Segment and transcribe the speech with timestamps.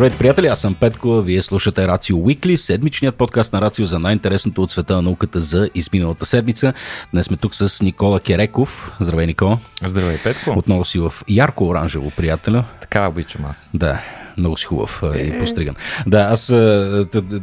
[0.00, 4.62] Здравейте, приятели, аз съм Петко, вие слушате Рацио Уикли, седмичният подкаст на Рацио за най-интересното
[4.62, 6.72] от света на науката за изминалата седмица.
[7.12, 8.92] Днес сме тук с Никола Кереков.
[9.00, 9.58] Здравей, Никола.
[9.84, 10.50] Здравей, Петко.
[10.50, 12.64] Отново си в ярко-оранжево, приятеля.
[12.80, 13.70] Така обичам аз.
[13.74, 14.00] Да,
[14.40, 15.18] много си хубав е...
[15.18, 15.74] и постриган.
[16.06, 16.50] Да, аз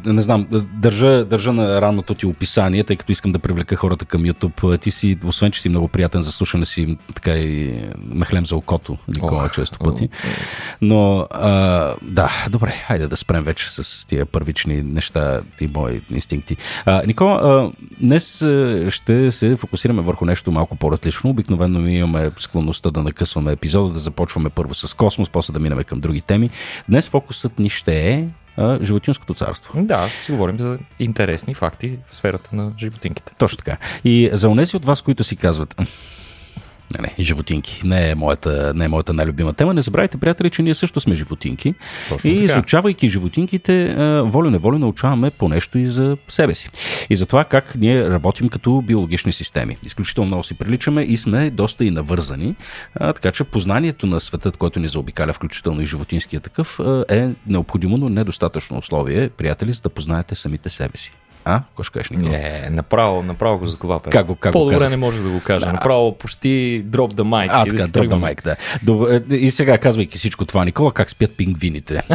[0.06, 4.22] не знам, държа, държа на ранното ти описание, тъй като искам да привлека хората към
[4.22, 4.82] YouTube.
[4.82, 8.98] Ти си, освен че си много приятен за слушане си, така и мехлем за окото,
[9.08, 10.10] Никола, oh, често пъти.
[10.82, 16.58] Но, а, да, добре, хайде да спрем вече с тия първични неща и мои инстинкти.
[16.86, 18.38] А, Никола, а, днес
[18.90, 21.30] ще се фокусираме върху нещо малко по-различно.
[21.30, 25.84] Обикновено ми имаме склонността да накъсваме епизода, да започваме първо с космос, после да минем
[25.84, 26.50] към други теми.
[26.90, 28.28] Днес фокусът ни ще е
[28.82, 29.84] животинското царство.
[29.84, 33.32] Да, ще си говорим за интересни факти в сферата на животинките.
[33.38, 33.78] Точно така.
[34.04, 35.76] И за унеси от вас, които си казват,
[36.94, 37.82] не, не, животинки.
[37.84, 39.74] Не е моята, не е моята най-любима тема.
[39.74, 41.74] Не забравяйте, приятели, че ние също сме животинки.
[42.10, 42.54] Точно и така.
[42.54, 46.70] изучавайки животинките, волю-неволю научаваме по нещо и за себе си.
[47.10, 49.78] И за това как ние работим като биологични системи.
[49.86, 52.56] Изключително много си приличаме и сме доста и навързани.
[53.00, 58.10] Така че познанието на светът, който ни заобикаля, включително и животинския такъв, е необходимо, но
[58.10, 61.12] недостатъчно условие, приятели, за да познаете самите себе си.
[61.48, 61.62] А?
[61.68, 62.30] Какво ще кажеш, Никола?
[62.30, 64.10] Не, направо, направо го заклапя.
[64.10, 65.66] Как го, как По-добре го не можех да го кажа.
[65.66, 65.74] Да.
[65.74, 67.48] Направо почти дроп the mic.
[67.52, 68.56] А, така, дроп the mic, да.
[68.84, 72.02] Добре, и сега, казвайки всичко това, Никола, как спят пингвините?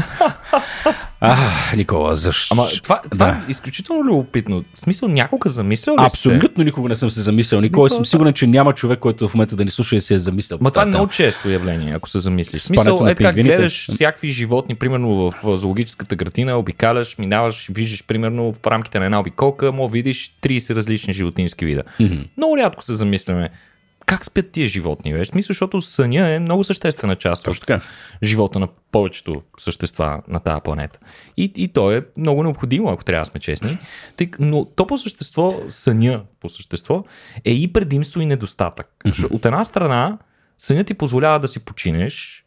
[1.25, 1.37] А,
[1.77, 2.55] Никола, защо?
[2.55, 3.33] Ама това, това да.
[3.33, 4.65] е изключително любопитно.
[4.75, 6.65] В смисъл, някога замислял ли Абсолютно се?
[6.65, 7.61] никога не съм се замислял.
[7.61, 10.19] Никола, съм сигурен, че няма човек, който в момента да ни слуша и се е
[10.19, 10.59] замислял.
[10.63, 12.63] Ма това е много често явление, ако се замислиш.
[12.63, 18.67] Смисъл, е как гледаш всякакви животни, примерно в зоологическата градина, обикаляш, минаваш, виждаш, примерно в
[18.67, 21.83] рамките на една обиколка, може видиш 30 различни животински вида.
[22.01, 22.29] Mm-hmm.
[22.37, 23.51] Много рядко се замисляме
[24.07, 25.31] как спят тия животни, вече?
[25.35, 27.75] Мисля, защото съня е много съществена част Точно така.
[27.75, 27.83] от
[28.23, 30.99] живота на повечето същества на тази планета.
[31.37, 33.79] И, и то е много необходимо, ако трябва да сме честни.
[34.17, 37.05] Тъй, но то по същество, съня по същество,
[37.45, 38.87] е и предимство и недостатък.
[39.05, 39.35] Mm-hmm.
[39.35, 40.19] От една страна,
[40.59, 42.42] сънят ти позволява да си починеш,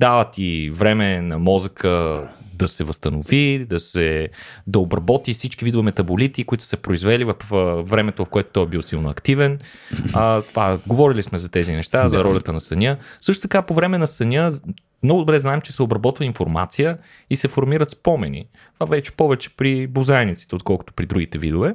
[0.00, 2.22] дава ти време на мозъка
[2.54, 4.28] да се възстанови, да се
[4.66, 8.62] да обработи всички видове метаболити, които са се произвели в, в времето, в което той
[8.62, 9.58] е бил силно активен.
[10.12, 12.96] А, това, говорили сме за тези неща, за ролята на съня.
[13.20, 14.52] Също така, по време на съня,
[15.02, 16.98] много добре знаем, че се обработва информация
[17.30, 18.46] и се формират спомени.
[18.74, 21.74] Това вече повече при бозайниците, отколкото при другите видове.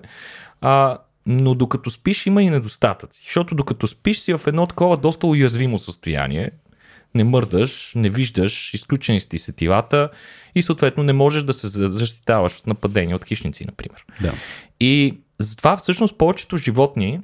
[0.62, 3.22] А, но докато спиш има и недостатъци.
[3.24, 6.52] Защото докато спиш си в едно такова доста уязвимо състояние,
[7.16, 10.10] не мърдаш, не виждаш, изключени си сетивата
[10.56, 14.06] и съответно не можеш да се защитаваш от нападения от хищници, например.
[14.22, 14.34] Да.
[14.80, 17.20] И затова всъщност повечето животни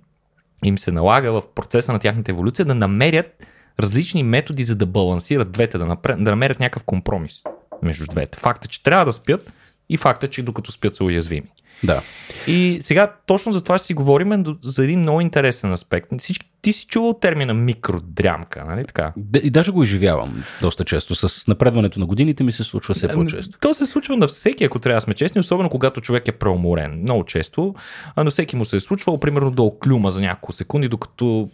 [0.65, 3.45] им се налага в процеса на тяхната еволюция да намерят
[3.79, 6.13] различни методи, за да балансират двете, да, напре...
[6.13, 7.41] да намерят някакъв компромис
[7.83, 8.37] между двете.
[8.39, 9.53] Факта, че трябва да спят
[9.89, 11.47] и факта, че докато спят са уязвими.
[11.83, 12.01] Да.
[12.47, 16.09] И сега точно за това си говорим за един много интересен аспект.
[16.19, 19.13] Всички, ти си чувал термина микродрямка, нали така?
[19.43, 21.15] И даже го изживявам доста често.
[21.15, 23.57] С напредването на годините ми се случва все по-често.
[23.59, 27.01] То се случва на всеки, ако трябва да сме честни, особено когато човек е преуморен.
[27.01, 27.75] Много често.
[28.15, 31.49] А на всеки му се е случвало, примерно да оклюма за няколко секунди, докато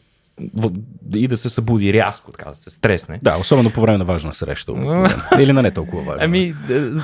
[1.16, 3.20] и да се събуди рязко, така да се стресне.
[3.24, 4.72] Да, особено по време на важна среща.
[5.40, 6.26] или на не толкова важна.
[6.26, 6.54] Ами,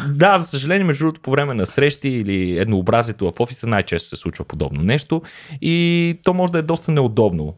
[0.10, 4.16] да, за съжаление, между другото, по време на срещи или еднообразието в офиса най-често се
[4.16, 5.22] случва подобно нещо
[5.62, 7.56] и то може да е доста неудобно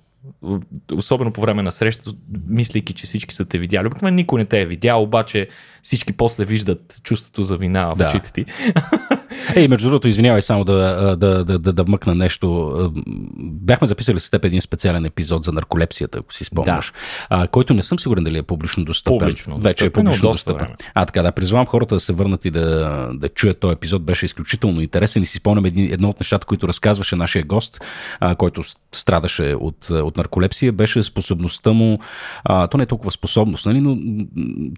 [0.93, 2.11] особено по време на среща,
[2.47, 3.87] мислейки, че всички са те видяли.
[3.87, 5.47] Обикновено никой не те е видял, обаче
[5.81, 8.09] всички после виждат чувството за вина в да.
[8.09, 8.45] очите ти.
[9.55, 12.91] Ей, между другото, извинявай само да, да, да, да, да мъкна нещо.
[13.37, 17.43] Бяхме записали с теб един специален епизод за нарколепсията, ако си спомняш, да.
[17.43, 19.19] а, който не съм сигурен дали е публично достъпен.
[19.19, 19.57] Публично.
[19.57, 20.67] Вече е публично достъпен.
[20.93, 24.03] А, така, да, призвам хората да се върнат и да, да чуят този епизод.
[24.03, 27.83] Беше изключително интересен и си спомням едно от нещата, които разказваше нашия гост,
[28.19, 31.99] а, който страдаше от, от нарколепсия, беше способността му,
[32.43, 33.97] а, то не е толкова способност, нали, но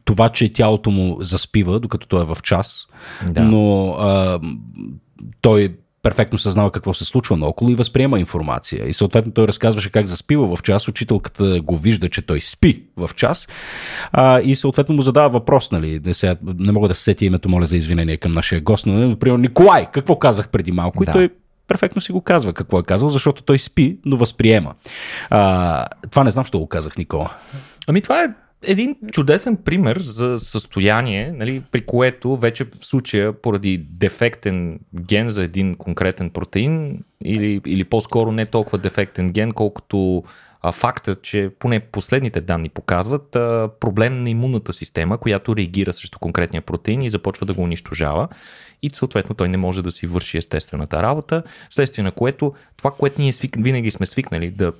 [0.06, 2.88] това, че тялото му заспива, докато той е в час,
[3.26, 3.42] да.
[3.42, 4.40] но а,
[5.42, 8.88] той перфектно съзнава какво се случва наоколо и възприема информация.
[8.88, 13.10] И съответно той разказваше как заспива в час, учителката го вижда, че той спи в
[13.16, 13.48] час
[14.12, 17.50] а, и съответно му задава въпрос, нали, не, сега, не мога да се сети името,
[17.50, 21.06] моля за извинение към нашия гост, но, например, Николай, какво казах преди малко?
[21.06, 21.12] Да.
[21.12, 21.30] И той
[21.68, 24.74] перфектно си го казва какво е казал, защото той спи, но възприема.
[25.30, 27.32] А, това не знам, що го казах, Никола.
[27.88, 28.28] Ами това е
[28.64, 35.44] един чудесен пример за състояние, нали, при което вече в случая поради дефектен ген за
[35.44, 40.24] един конкретен протеин или, или по-скоро не толкова дефектен ген, колкото
[40.62, 46.20] а, факта, че поне последните данни показват а, проблем на имунната система, която реагира срещу
[46.20, 48.28] конкретния протеин и започва да го унищожава.
[48.82, 53.22] И съответно той не може да си върши естествената работа, вследствие на което това, което
[53.22, 53.56] ние свик...
[53.60, 54.74] винаги сме свикнали да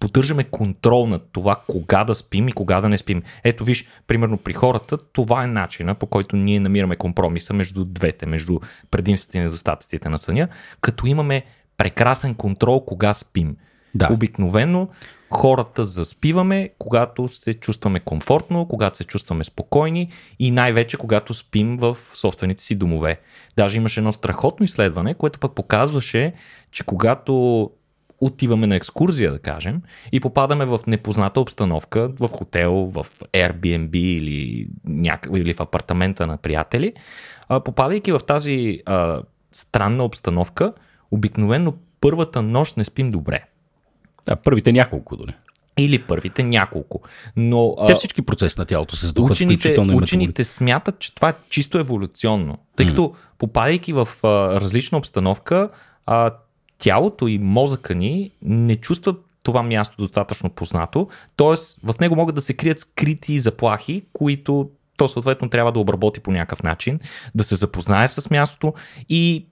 [0.00, 3.22] поддържаме контрол над това кога да спим и кога да не спим.
[3.44, 8.26] Ето виж, примерно при хората, това е начина по който ние намираме компромиса между двете,
[8.26, 8.60] между
[8.90, 10.48] предимствата и недостатъците на съня,
[10.80, 11.44] като имаме
[11.76, 13.56] прекрасен контрол кога спим.
[13.94, 14.08] Да.
[14.12, 14.88] Обикновено
[15.30, 21.96] хората заспиваме, когато се чувстваме комфортно, когато се чувстваме спокойни и най-вече когато спим в
[22.14, 23.20] собствените си домове.
[23.56, 26.32] Даже имаше едно страхотно изследване, което пък показваше,
[26.70, 27.70] че когато
[28.20, 29.82] отиваме на екскурзия, да кажем,
[30.12, 35.28] и попадаме в непозната обстановка, в хотел, в Airbnb или, няк...
[35.36, 36.92] или в апартамента на приятели,
[37.48, 39.22] а, попадайки в тази а,
[39.52, 40.72] странна обстановка,
[41.10, 43.44] обикновено първата нощ не спим добре.
[44.26, 45.34] Да, първите няколко дори.
[45.78, 47.00] Или първите няколко.
[47.36, 51.78] Но, Те всички процеси на тялото се сдухат, учените, учените смятат, че това е чисто
[51.78, 52.58] еволюционно.
[52.76, 54.28] Тъй като попадайки в а,
[54.60, 55.70] различна обстановка,
[56.06, 56.30] а,
[56.78, 61.56] тялото и мозъка ни не чувства това място достатъчно познато, т.е.
[61.84, 66.30] в него могат да се крият скрити заплахи, които то съответно трябва да обработи по
[66.30, 67.00] някакъв начин,
[67.34, 68.74] да се запознае с мястото
[69.08, 69.46] и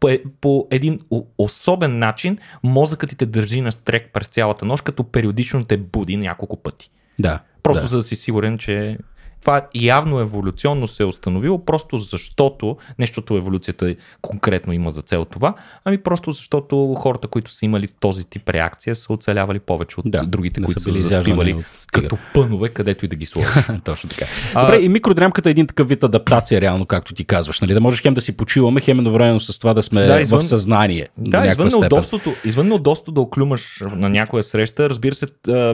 [0.00, 0.08] по,
[0.40, 1.00] по един
[1.38, 6.16] особен начин мозъкът ти те държи на стрек през цялата нощ, като периодично те буди
[6.16, 6.90] няколко пъти.
[7.18, 7.40] Да.
[7.62, 7.88] Просто да.
[7.88, 8.98] за да си сигурен, че
[9.40, 15.54] това явно еволюционно се е установило, просто защото, нещото еволюцията конкретно има за цел това,
[15.84, 20.26] ами просто защото хората, които са имали този тип реакция, са оцелявали повече от Да,
[20.26, 23.50] другите, които са са заспивали от като пънове, където и да ги сложиш.
[23.84, 24.24] Точно така.
[24.54, 27.60] А- Добре, и микродрямката е един такъв вид адаптация, реално, както ти казваш.
[27.60, 27.74] Нали?
[27.74, 30.46] Да можеш хем да си почиваме, хем едновременно с това да сме Да, извън- в
[30.46, 31.08] съзнание.
[31.18, 35.26] Да, извън неудобството, извън неудобството да оклюмаш на някоя среща, разбира се,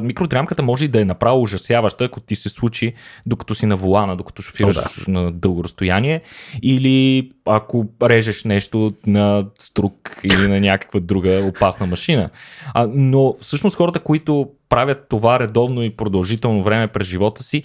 [0.03, 2.95] микродрямката може и да е направо ужасяваща, ако ти се случи
[3.27, 5.13] докато си на волана, докато шофираш О, да.
[5.13, 6.21] на дълго разстояние,
[6.63, 12.31] или ако режеш нещо на струк или на някаква друга опасна машина.
[12.75, 17.63] А, но всъщност хората, които правят това редовно и продължително време през живота си,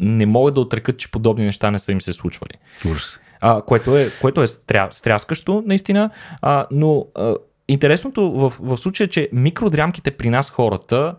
[0.00, 2.52] не могат да отрекат, че подобни неща не са им се случвали
[2.90, 3.20] Ужас.
[3.40, 6.10] а, което е, което е стря, стряскащо, наистина,
[6.42, 7.34] а, но а,
[7.68, 11.14] интересното в, в случая, че микродрямките при нас хората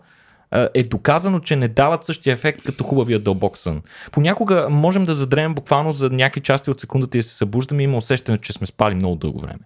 [0.73, 3.81] е доказано, че не дават същия ефект като хубавия дълбок сън.
[4.11, 7.85] Понякога можем да задремем буквално за някакви части от секундата и да се събуждаме и
[7.85, 9.59] има усещане, че сме спали много дълго време.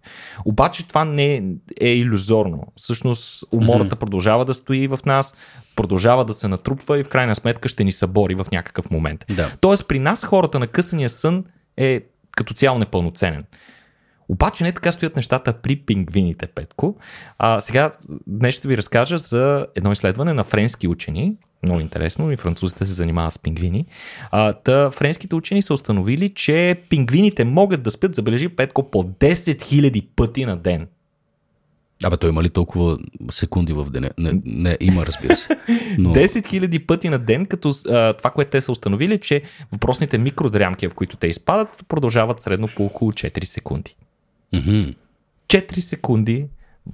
[0.46, 1.44] Обаче това не е,
[1.82, 2.64] е иллюзорно.
[2.76, 5.36] Всъщност умората продължава да стои в нас,
[5.76, 9.26] продължава да се натрупва и в крайна сметка ще ни събори в някакъв момент.
[9.36, 9.52] Да.
[9.62, 11.46] Тоест при нас хората на късания сън
[11.78, 12.02] е
[12.32, 13.44] като цяло непълноценен.
[14.30, 16.96] Обаче не така стоят нещата при пингвините, Петко.
[17.38, 17.92] А, сега
[18.28, 21.34] днес ще ви разкажа за едно изследване на френски учени.
[21.64, 23.86] Много интересно, и французите се занимават с пингвини.
[24.32, 29.34] А, та, френските учени са установили, че пингвините могат да спят, забележи Петко, по 10
[29.34, 30.88] 000 пъти на ден.
[32.04, 32.98] Абе, той има ли толкова
[33.32, 34.10] секунди в деня?
[34.18, 35.50] Не, не има, разбира се.
[35.98, 36.10] Но...
[36.16, 39.42] 10 000 пъти на ден, като а, това, което те са установили, че
[39.72, 43.96] въпросните микродрямки, в които те изпадат, продължават средно по около 4 секунди.
[44.54, 44.94] Мгм.
[45.48, 46.46] 4 секунди,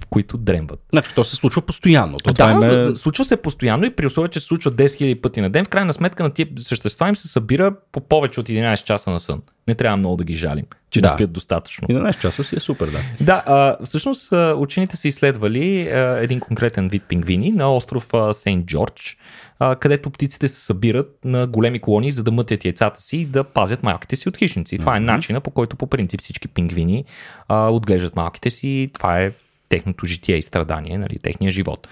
[0.02, 0.80] в които дремват.
[0.90, 2.18] Значи, то се случва постоянно.
[2.18, 2.96] То, Да, това е...
[2.96, 5.68] случва се постоянно и при условие, че се случва 10 000 пъти на ден, в
[5.68, 9.42] крайна сметка на тия същества им се събира по повече от 11 часа на сън.
[9.68, 11.08] Не трябва много да ги жалим, че да.
[11.08, 11.88] Не спят достатъчно.
[11.88, 12.98] 11 часа си е супер, да.
[13.20, 19.16] Да, а, всъщност учените са изследвали а, един конкретен вид пингвини на остров Сейнт Джордж,
[19.60, 23.44] а, където птиците се събират на големи колонии, за да мътят яйцата си и да
[23.44, 24.78] пазят малките си от хищници.
[24.78, 27.04] Това е начина по който по принцип всички пингвини
[27.48, 28.68] а, отглеждат малките си.
[28.68, 29.32] и Това е
[29.68, 31.88] техното житие и страдание, нали, техния живот.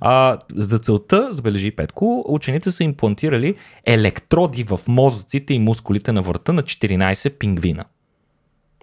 [0.00, 3.54] А, за целта, забележи Петко, учените са имплантирали
[3.86, 7.84] електроди в мозъците и мускулите на врата на 14 пингвина.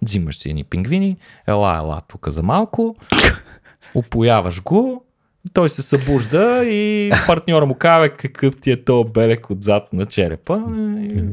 [0.04, 1.18] Взимаш си едни пингвини,
[1.48, 2.96] ела, ела тук за малко,
[3.96, 5.06] опояваш го,
[5.54, 10.62] той се събужда и партньора му казва какъв ти е то белек отзад на черепа.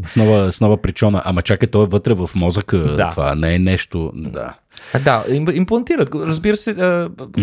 [0.06, 1.22] С нова, с нова причона.
[1.24, 2.78] Ама чакай, той е вътре в мозъка.
[2.78, 3.10] Да.
[3.10, 4.12] Това не е нещо.
[4.14, 4.54] Да.
[5.04, 6.14] Да, им- имплантират.
[6.14, 6.76] Разбира се,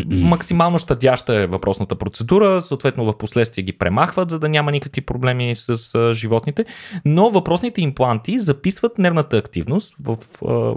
[0.10, 5.56] максимално щадяща е въпросната процедура, съответно в последствие ги премахват, за да няма никакви проблеми
[5.56, 6.66] с животните,
[7.06, 10.18] но въпросните импланти записват нервната активност в,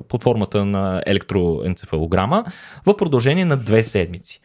[0.08, 2.44] под формата на електроенцефалограма
[2.86, 4.40] в продължение на две седмици.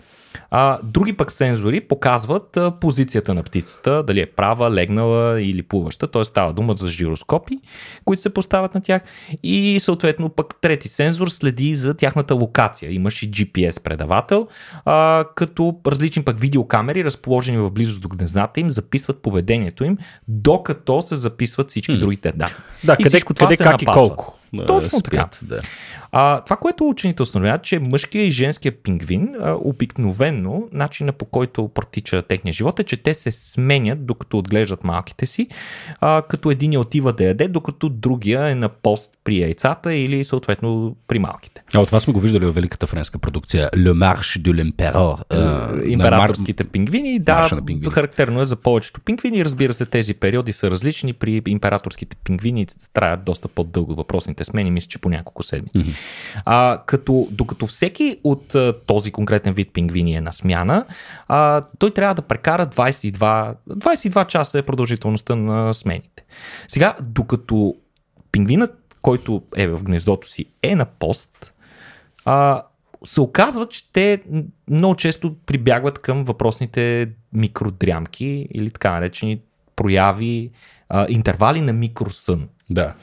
[0.51, 6.11] А, други пък сензори показват а, позицията на птицата, дали е права, легнала или плуваща,
[6.11, 6.23] т.е.
[6.23, 7.59] става дума за жироскопи,
[8.05, 9.01] които се поставят на тях
[9.43, 12.91] и съответно пък трети сензор следи за тяхната локация.
[12.91, 14.47] Имаш и GPS предавател,
[14.85, 19.97] а, като различни пък видеокамери, разположени в близост до гнездата им, записват поведението им,
[20.27, 21.99] докато се записват всички mm.
[21.99, 22.53] другите данни.
[22.83, 24.40] Да, къде, къде как и колко.
[24.67, 25.29] Точно спят, така.
[25.43, 25.61] Да.
[26.11, 31.67] А, това, което учените установяват, че мъжкия и женския пингвин а, обикновенно, начина по който
[31.67, 35.47] протича техния живот е, че те се сменят докато отглеждат малките си,
[35.99, 40.95] а, като един отива да яде, докато другия е на пост при яйцата или съответно
[41.07, 41.63] при малките.
[41.73, 45.87] А от това сме го виждали в великата френска продукция Le Marche de l'Empereur.
[45.87, 47.93] Императорските пингвини, да, пингвини.
[47.93, 49.45] характерно е за повечето пингвини.
[49.45, 51.13] Разбира се, тези периоди са различни.
[51.13, 55.77] При императорските пингвини траят доста по-дълго въпросните смени, мисля, че по няколко седмици.
[55.77, 56.41] Mm-hmm.
[56.45, 60.85] А, като, докато всеки от а, този конкретен вид пингвини е на смяна,
[61.27, 66.23] а, той трябва да прекара 22, 22 часа е продължителността на смените.
[66.67, 67.75] Сега, докато
[68.31, 71.53] пингвинът който е в гнездото си, е на пост,
[72.25, 72.63] а,
[73.05, 74.21] се оказва, че те
[74.69, 79.41] много често прибягват към въпросните микродрямки или така наречени
[79.75, 80.51] прояви,
[80.89, 82.49] а, интервали на микросън.
[82.69, 82.95] Да.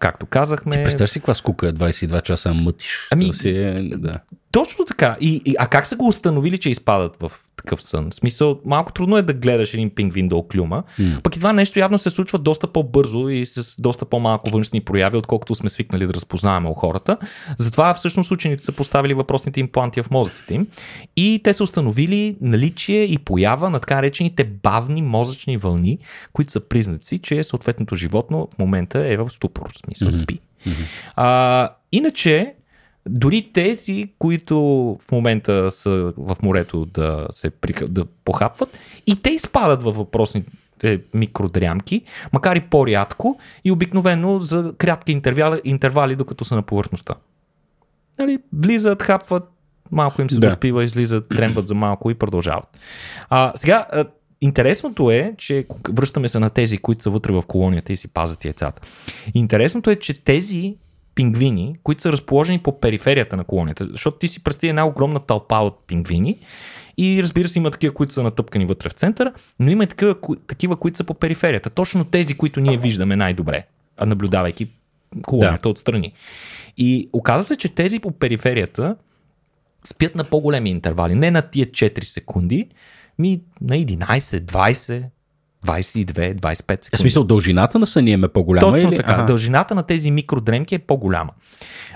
[0.00, 0.76] Както казахме.
[0.76, 3.08] Ти представяш си каква скука е 22 часа мътиш?
[3.10, 4.20] Ами, да си е, да.
[4.52, 5.16] Точно така.
[5.20, 8.10] И, и, а как са го установили, че изпадат в такъв сън?
[8.10, 10.82] В смисъл, малко трудно е да гледаш един пингвин да оклюма.
[10.98, 11.22] Mm.
[11.22, 15.16] Пък и това нещо явно се случва доста по-бързо и с доста по-малко външни прояви,
[15.16, 17.16] отколкото сме свикнали да разпознаваме у хората.
[17.58, 20.66] Затова всъщност учените са поставили въпросните импланти в мозъците им
[21.16, 25.98] и те са установили наличие и поява на така наречените бавни мозъчни вълни,
[26.32, 30.22] които са признаци, че съответното животно в момента е в ступор, в смисъл mm-hmm.
[30.22, 30.40] спи.
[30.66, 31.12] Mm-hmm.
[31.16, 32.54] А, иначе,
[33.08, 34.58] дори тези, които
[35.08, 37.52] в момента са в морето да се
[37.88, 42.02] да похапват, и те изпадат във въпросните микродрямки,
[42.32, 47.14] макар и по-рядко и обикновено за кратки интервали, интервали докато са на повърхността.
[48.18, 49.48] Нали, влизат, хапват,
[49.90, 50.48] малко им се да.
[50.48, 52.78] доспива, излизат, тремват за малко и продължават.
[53.28, 53.86] А, сега,
[54.42, 58.44] Интересното е, че връщаме се на тези, които са вътре в колонията и си пазят
[58.44, 58.82] яйцата.
[59.34, 60.76] Интересното е, че тези
[61.14, 63.88] пингвини, които са разположени по периферията на колонията.
[63.90, 66.38] Защото ти си представи една огромна тълпа от пингвини
[66.98, 70.16] и разбира се има такива, които са натъпкани вътре в центъра, но има и такива,
[70.46, 71.70] такива които са по периферията.
[71.70, 73.66] Точно тези, които ние виждаме най-добре,
[74.06, 74.70] наблюдавайки
[75.22, 75.68] колонията да.
[75.68, 76.12] отстрани.
[76.76, 78.96] И оказва се, че тези по периферията
[79.84, 82.68] спят на по-големи интервали, не на тия 4 секунди,
[83.18, 85.04] ми на 11, 20,
[85.66, 86.96] 22, 25 секунди.
[86.96, 88.72] В смисъл, дължината на съня е по-голяма?
[88.72, 88.96] Точно или?
[88.96, 89.12] така.
[89.12, 89.24] Ага.
[89.24, 91.32] Дължината на тези микродремки е по-голяма.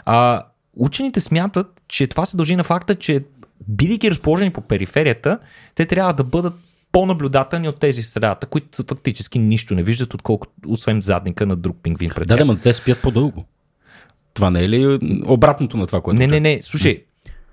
[0.05, 0.43] А,
[0.77, 3.21] учените смятат, че това се дължи на факта, че
[3.69, 5.39] бидейки разположени по периферията,
[5.75, 6.55] те трябва да бъдат
[6.93, 11.77] по-наблюдателни от тези в средата, които фактически нищо не виждат, отколкото освен задника на друг
[11.83, 13.45] пингвин пред Да, да, но те спят по-дълго.
[14.35, 16.19] Това не е ли обратното на това, което...
[16.19, 17.05] Не, не, не, слушай,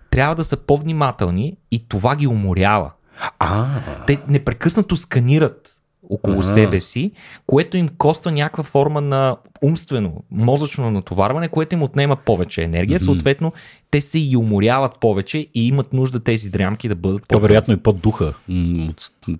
[0.10, 2.92] трябва да са по-внимателни и това ги уморява.
[3.40, 3.68] А.
[4.08, 5.81] Те непрекъснато сканират
[6.12, 6.44] около ага.
[6.44, 7.12] себе си,
[7.48, 13.00] което им коства някаква форма на умствено, мозъчно натоварване, което им отнема повече енергия.
[13.00, 13.04] Mm-hmm.
[13.04, 13.54] Съответно,
[13.92, 17.78] те се и уморяват повече и имат нужда тези дрямки да бъдат по вероятно и
[17.78, 18.34] под духа,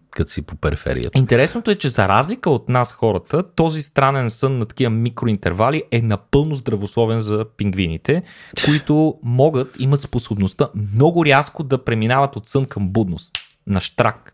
[0.10, 1.20] като си по периферията.
[1.20, 6.02] Интересното е, че за разлика от нас хората, този странен сън на такива микроинтервали е
[6.02, 8.24] напълно здравословен за пингвините,
[8.66, 13.32] които могат, имат способността много рязко да преминават от сън към будност.
[13.68, 14.34] На штрак.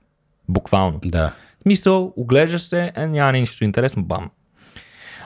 [0.49, 0.99] Буквално.
[1.05, 1.33] Да.
[1.67, 4.29] Мисъл, оглеждаш се, е, няма нищо интересно, бам.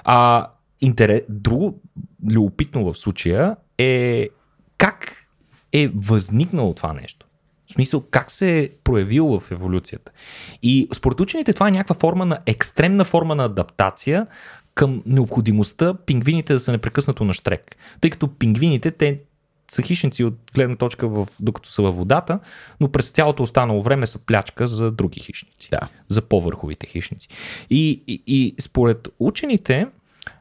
[0.03, 0.47] А,
[0.81, 1.81] интерес, друго
[2.29, 4.29] любопитно в случая е
[4.77, 5.27] как
[5.73, 7.25] е възникнало това нещо.
[7.69, 10.11] В смисъл, как се е проявило в еволюцията.
[10.63, 14.27] И според учените това е някаква форма на екстремна форма на адаптация
[14.75, 17.75] към необходимостта пингвините да са непрекъснато на штрек.
[18.01, 19.19] Тъй като пингвините, те
[19.71, 22.39] са хищници от гледна точка в, докато са във водата,
[22.79, 25.69] но през цялото останало време са плячка за други хищници.
[25.71, 25.79] Да.
[26.07, 27.27] За по-върховите хищници.
[27.69, 29.87] И, и, и според учените,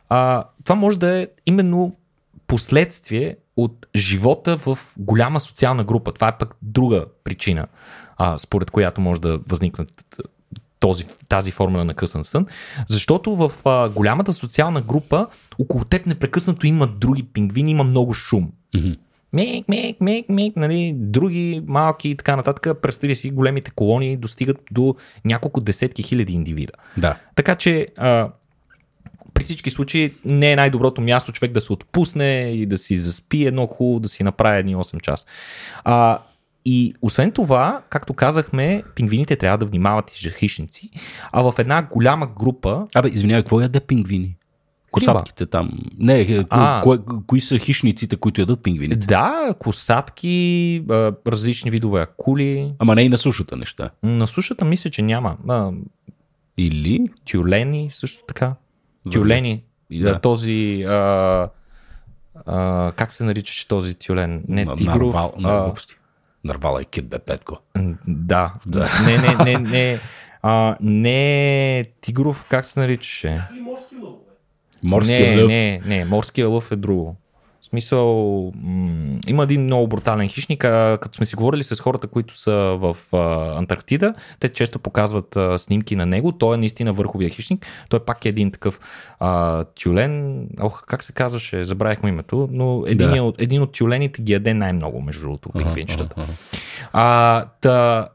[0.08, 1.96] а, това може да е именно
[2.46, 6.12] последствие от живота в голяма социална група.
[6.12, 7.66] Това е пък друга причина,
[8.16, 10.20] а, според която може да възникнат
[10.80, 12.46] този, тази форма на късен сън,
[12.88, 15.26] защото в а, голямата социална група
[15.58, 18.52] около теб непрекъснато има други пингвини, има много шум.
[18.74, 18.98] Mm-hmm
[19.32, 22.80] мик, мик, мик, мик, нали, други малки и така нататък.
[22.82, 24.94] Представи си, големите колонии достигат до
[25.24, 26.72] няколко десетки хиляди индивида.
[26.96, 27.18] Да.
[27.34, 28.28] Така че а,
[29.34, 33.46] при всички случаи не е най-доброто място човек да се отпусне и да си заспи
[33.46, 35.26] едно хубаво, да си направи едни 8 часа.
[35.84, 36.18] А,
[36.64, 40.90] и освен това, както казахме, пингвините трябва да внимават и за хищници,
[41.32, 42.86] а в една голяма група...
[42.94, 44.36] Абе, извинявай, какво яде пингвини?
[44.90, 45.70] Косатките там.
[45.98, 46.80] Не, е, А.
[46.82, 49.06] ко, ко, кои са хищниците, които ядат пингвините?
[49.06, 50.84] Да, косатки,
[51.26, 52.72] различни видове акули.
[52.78, 53.90] Ама не и на сушата неща.
[54.02, 55.36] На сушата мисля, че няма.
[55.48, 55.70] А,
[56.58, 57.08] Или?
[57.24, 58.54] тюлени също така.
[59.12, 59.62] Тюлени.
[59.92, 60.20] Да.
[60.20, 60.84] Този...
[60.88, 61.48] А,
[62.46, 64.44] а, как се наричаше този тюлен?
[64.48, 65.14] Не, На- тигров.
[65.14, 65.72] Нарвал, а.
[66.44, 67.58] Нарвала е кит, бе, Петко.
[68.06, 68.54] да.
[68.66, 68.88] Да.
[69.06, 69.98] Не, не, не, не.
[70.42, 73.42] А, не тигров, как се наричаше?
[74.82, 75.48] Морския не, лъв.
[75.48, 77.16] Не, не, морския лъв е друго.
[77.60, 78.06] В смисъл,
[78.62, 82.52] м- има един много брутален хищник, а, като сме си говорили с хората, които са
[82.52, 83.18] в а,
[83.58, 88.24] Антарктида, те често показват а, снимки на него, той е наистина върховия хищник, той пак
[88.24, 88.80] е един такъв
[89.20, 93.22] а, тюлен, ох, как се казваше, забравих му името, но един, Да.
[93.22, 96.26] от, един от тюлените ги яде най-много, между другото, пингвинчетата.
[96.92, 98.08] ага, та,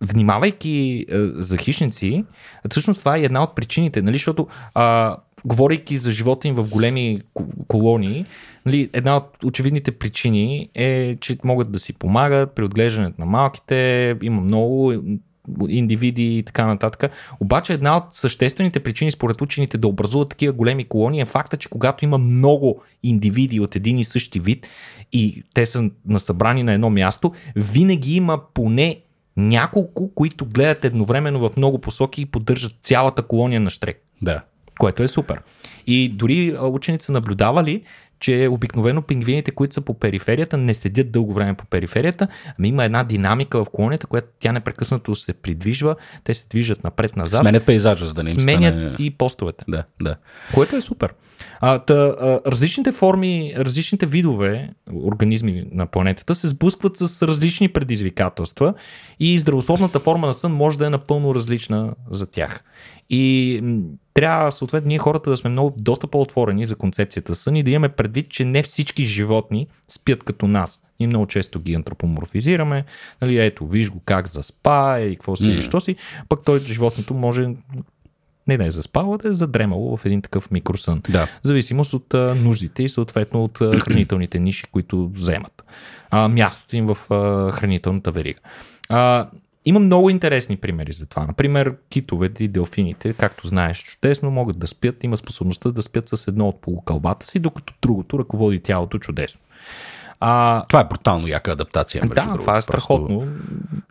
[0.00, 2.24] внимавайки а, за хищници,
[2.70, 7.20] всъщност това е една от причините, нали, защото а, говорейки за живота им в големи
[7.34, 8.24] ко- колонии,
[8.66, 14.16] нали, една от очевидните причини е, че могат да си помагат при отглеждането на малките,
[14.22, 14.94] има много
[15.68, 17.12] индивиди и така нататък.
[17.40, 21.68] Обаче една от съществените причини според учените да образуват такива големи колонии е факта, че
[21.68, 24.66] когато има много индивиди от един и същи вид
[25.12, 29.00] и те са насъбрани на едно място, винаги има поне
[29.36, 34.42] няколко, които гледат едновременно в много посоки и поддържат цялата колония на штрек Да.
[34.78, 35.40] Което е супер.
[35.86, 36.56] И дори
[37.00, 37.82] са наблюдавали,
[38.20, 42.28] че обикновено пингвините, които са по периферията, не седят дълго време по периферията,
[42.58, 47.40] ами има една динамика в колонията, която тя непрекъснато се придвижва, те се движат напред-назад,
[47.40, 48.96] Сменят пейзажа, за да не им сменят стане...
[48.96, 50.16] си постовете, Да, да.
[50.54, 51.14] което е супер.
[51.60, 58.74] А, та, а, различните форми, различните видове организми на планетата се сблъскват с различни предизвикателства
[59.20, 62.64] и здравословната форма на сън може да е напълно различна за тях.
[63.10, 63.62] И
[64.14, 67.88] трябва съответно ние хората да сме много доста по-отворени за концепцията сън и да имаме
[67.88, 70.82] предвид, че не всички животни спят като нас.
[71.00, 72.84] Ние много често ги антропоморфизираме,
[73.22, 75.60] нали, ето, виж го как заспа и какво си, mm.
[75.60, 75.96] що си,
[76.28, 77.48] пък той животното може
[78.46, 81.02] не да е заспало, да е задремало в един такъв микросън.
[81.08, 81.28] Да.
[81.42, 85.64] Зависимост от а, нуждите и съответно от а, хранителните ниши, които вземат.
[86.10, 88.40] А, мястото им в а, хранителната верига.
[88.88, 89.28] А,
[89.66, 91.26] има много интересни примери за това.
[91.26, 96.28] Например, китовете и делфините, както знаеш чудесно, могат да спят, има способността да спят с
[96.28, 99.40] едно от полукълбата си, докато другото ръководи тялото чудесно.
[100.20, 102.02] А, Това е брутално яка адаптация.
[102.02, 102.40] Между да, другото.
[102.40, 103.26] това е Просто- страхотно.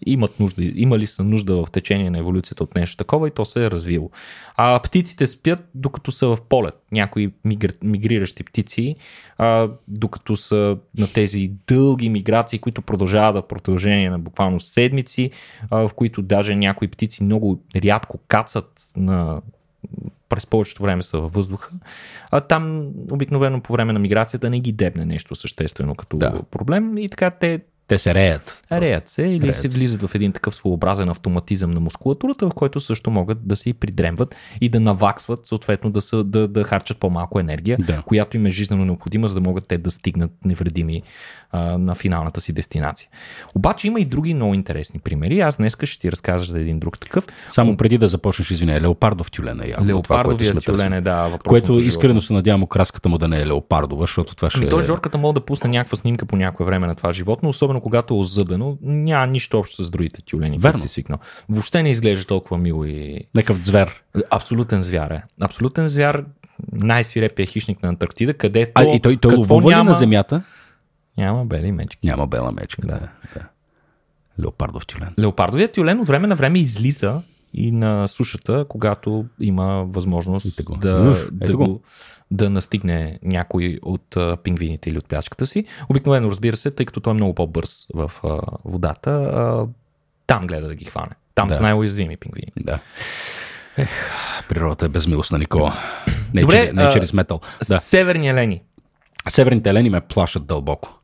[0.05, 3.65] Имат нужда, имали са нужда в течение на еволюцията от нещо такова и то се
[3.65, 4.09] е развило.
[4.57, 6.75] А птиците спят докато са в полет.
[6.91, 7.73] Някои мигр...
[7.83, 8.95] мигриращи птици,
[9.37, 15.31] а, докато са на тези дълги миграции, които продължават да продължение на буквално седмици,
[15.69, 19.41] а, в които даже някои птици много рядко кацат на
[20.29, 21.71] през повечето време са във въздуха,
[22.31, 26.41] а там обикновено по време на миграцията не ги дебне нещо съществено като Да.
[26.51, 28.63] проблем и така те Те се реят.
[28.71, 32.79] реят се или Реят се влизат в един такъв своеобразен автоматизъм на мускулатурата, в който
[32.79, 36.97] също могат да се и придремват и да наваксват, съответно да, са, да, да харчат
[36.97, 38.01] по-малко енергия, Да.
[38.01, 41.01] която им е жизненно необходима, за да могат те да стигнат невредими
[41.51, 43.09] а, на финалната си дестинация.
[43.55, 45.39] Обаче има и други много интересни примери.
[45.39, 47.27] Аз днес ще ти разкажа за един друг такъв.
[47.49, 50.01] Само преди да започнеш, извиня, леопардов тюлен е явно.
[50.01, 53.47] това, Леопардовия сме тюлен е, да, Което искрено се надявам окраската му да не е
[53.47, 54.85] леопардова, защото това ще Ами той е...
[54.85, 58.17] Жорката мога да пусне някаква снимка по някое време на това животно, особено когато е
[58.17, 58.77] озъбено.
[58.81, 60.79] Няма нищо общо с другите тюлени, Верно.
[60.79, 61.19] си свикнал.
[61.49, 64.03] Въобще не изглежда толкова мило и Някакъв звер.
[64.29, 65.23] абсолютен звяр е.
[65.41, 66.25] Абсолютен звяр,
[66.71, 70.41] най-свирепия хищник на Антарктида, където А, и той, той ловува няма, на земята?
[71.17, 72.07] Няма бели мечки.
[72.07, 72.87] Няма бела мечка.
[72.87, 72.99] Да.
[73.35, 73.47] да.
[74.43, 75.13] Леопардов тюлен.
[75.19, 77.21] Леопардовият тюлен от време на време излиза
[77.57, 80.75] и на сушата, когато има възможност го.
[80.75, 81.65] да, Уф, да, го.
[81.67, 81.81] го.
[82.31, 85.65] да настигне някой от а, пингвините или от плячката си.
[85.89, 89.67] Обикновено, разбира се, тъй като той е много по-бърз в а, водата, а,
[90.27, 91.11] там гледа да ги хване.
[91.35, 91.53] Там Да.
[91.55, 92.47] са най-уязвими пингвини.
[92.59, 92.79] Да.
[93.77, 93.89] Ех,
[94.49, 95.73] природата е безмилостна, Никола.
[96.33, 97.39] Не, Добре, че, не а, чрез метал.
[97.67, 97.79] Да.
[97.79, 98.61] Северни елени.
[99.29, 100.99] Северните елени ме плашат дълбоко.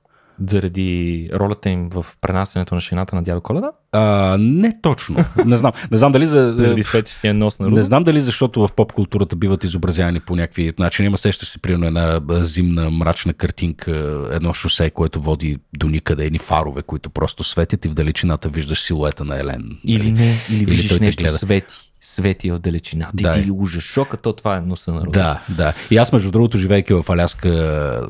[0.48, 3.72] Заради ролята им в пренасенето на шината на дядо Коледа?
[3.94, 5.26] А, не точно.
[5.46, 5.72] Не знам.
[5.92, 6.54] Не знам дали за...
[6.58, 10.74] Заради светещия нос на Не знам дали защото в поп културата биват изобразявани по някакви
[10.80, 11.06] начини.
[11.06, 16.40] Има сещаш се примерно една зимна мрачна картинка, едно шосе, което води до никъде, едни
[16.40, 19.78] фарове, които просто светят и в далечината виждаш силуета на Елен.
[19.88, 21.38] Или не, или виждаш той те нещо гледа.
[21.38, 21.76] свети.
[22.04, 23.16] Свети в далечината.
[23.20, 23.32] И Да.
[23.32, 25.02] ти ужас, шока, то това е носа на.
[25.02, 25.74] Да, да.
[25.92, 28.08] И аз, между другото, живейки в Аляска,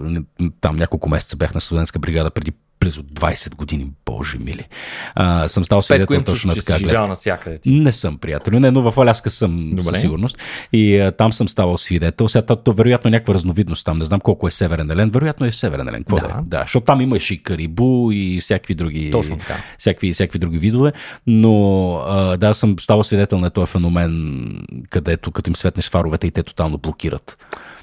[0.61, 4.67] там няколко месеца бях на студентска бригада преди близо 20 години, боже мили.
[5.15, 7.07] А, съм стал свидетел точно на така гледка.
[7.07, 7.69] навсякъде ти.
[7.69, 9.83] Не съм приятел, не, но в Аляска съм Добре.
[9.83, 10.37] със сигурност.
[10.73, 12.27] И а, там съм ставал свидетел.
[12.27, 13.97] Сега то, то, вероятно е някаква разновидност там.
[13.97, 15.09] Не знам колко е северен елен.
[15.09, 16.03] Вероятно е северен елен.
[16.03, 16.27] Какво Да.
[16.27, 16.33] да.
[16.33, 16.41] е?
[16.41, 19.57] Да, защото там имаше и карибу и всякакви други, Точно така.
[19.77, 20.91] всякакви, всякакви други видове.
[21.27, 24.45] Но а, да, съм ставал свидетел на този феномен,
[24.89, 27.37] където като им светнеш фаровете и те тотално блокират.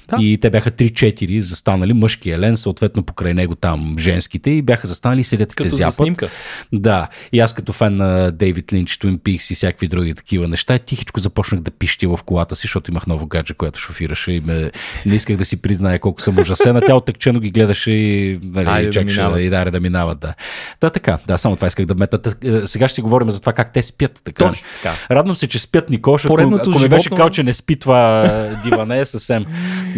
[0.09, 0.17] Да.
[0.19, 5.19] И те бяха 3-4 застанали, мъжки елен, съответно покрай него там женските и бяха застанали
[5.19, 6.29] и седят те Като за снимка.
[6.73, 10.77] Да, и аз като фен на Дейвид Линч, Twin Peaks и всякакви други такива неща,
[10.77, 14.71] тихичко започнах да пищя в колата си, защото имах ново гадже, което шофираше и ме,
[15.05, 16.81] не исках да си призная колко съм ужасена.
[16.81, 19.35] Тя оттъкчено ги гледаше и нали, Айде да чакаше минават.
[19.35, 20.19] да, и да, да минават.
[20.19, 20.33] Да.
[20.81, 22.21] да, така, да, само това исках да мета.
[22.21, 24.21] Та- е, Сега ще говорим за това как те спят.
[24.23, 24.47] Така.
[24.47, 24.95] Точно така.
[25.11, 28.27] Радвам се, че спят защото Поредното ако беше животно- кал, че не спи това
[28.63, 29.45] диване, е съвсем.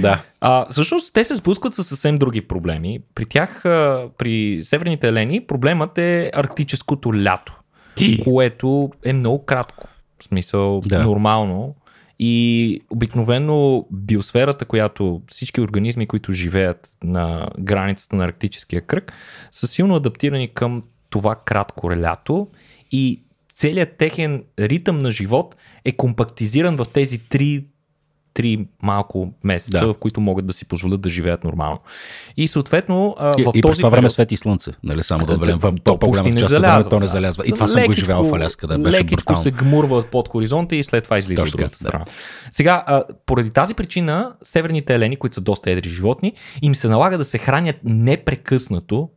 [0.02, 0.24] Да.
[0.42, 3.00] А, всъщност те се сблъскват с съвсем други проблеми.
[3.16, 7.54] При тях, а, при северните елени, проблемът е арктическото лято,
[8.24, 9.88] което е много кратко.
[10.20, 11.04] В смисъл, Да.
[11.04, 11.76] нормално.
[12.20, 19.14] И обикновено биосферата, която всички организми, които живеят на границата на арктическия кръг,
[19.52, 22.48] са силно адаптирани към това кратко лято
[22.92, 23.22] и
[23.54, 27.66] целият техен ритъм на живот е компактизиран в тези три
[28.34, 29.94] три малко месеца, Да.
[29.94, 31.80] в които могат да си позволят да живеят нормално.
[32.38, 35.34] И съответно, И, в и през този това време период- свети слънце, нали, само да
[35.34, 35.60] отбележим.
[35.60, 36.90] то В то, не част от залязва.
[36.90, 37.44] то не залязва.
[37.48, 39.44] И това съм го Лекичко- изживял в Аляска, да, беше лекичко брутално.
[39.44, 41.78] се гмурва под хоризонта и след това излиза от другата да.
[41.78, 42.06] страна.
[42.52, 47.18] Сега, а, поради тази причина, северните елени, които са доста едри животни, им се налага
[47.18, 49.10] да се хранят непрекъснато.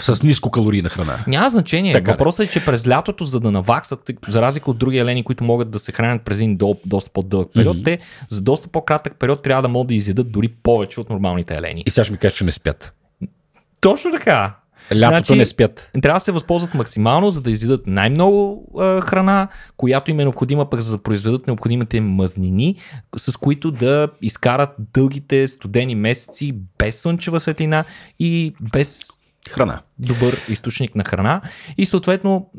[0.00, 1.24] С ниско калорийна храна.
[1.26, 1.92] Няма значение.
[1.92, 2.12] Така.
[2.12, 5.70] Въпросът е, че през лятото, за да наваксат, за разлика от други елени, които могат
[5.70, 7.84] да се хранят през един до, доста по-дълъг период, Мгм.
[7.84, 11.82] те за доста по-кратък период трябва да могат да изядат дори повече от нормалните елени.
[11.86, 12.94] И сега ще ми кажеш, че не спят.
[13.80, 14.54] Точно така.
[14.92, 15.90] Лятото Значи- не спят.
[16.02, 20.70] Трябва да се възползват максимално, за да изядат най-много а, храна, която им е необходима,
[20.70, 22.76] пък за да произведат необходимите им мазнини,
[23.16, 27.84] с които да изкарат дългите студени месеци без слънчева светлина
[28.18, 29.00] и без
[29.50, 29.82] Храна.
[29.98, 31.42] добър източник на храна.
[31.78, 32.50] И съответно,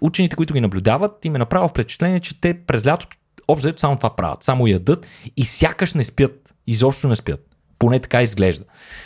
[0.00, 3.16] учените, които ги наблюдават, им е направо впечатление, че те през лятото
[3.48, 4.42] общо само това правят.
[4.42, 5.06] Само ядат
[5.36, 6.54] и сякаш не спят.
[6.66, 7.40] Изобщо не спят.
[7.78, 8.64] Поне така изглежда.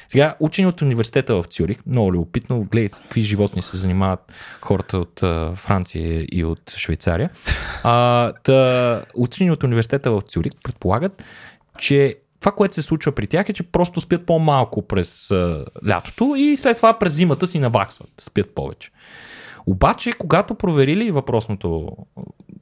[0.08, 5.22] Сега, учени от университета в Цюрих, много любопитно, гледайте какви животни се занимават хората от
[5.22, 7.30] а, Франция и от Швейцария.
[7.82, 11.24] А, та, учени от университета в Цюрих предполагат,
[11.78, 16.34] че това, което се случва при тях е, че просто спят по-малко през а, лятото
[16.36, 18.90] и след това през зимата си наваксват, спят повече.
[19.66, 21.96] Обаче, когато проверили въпросното,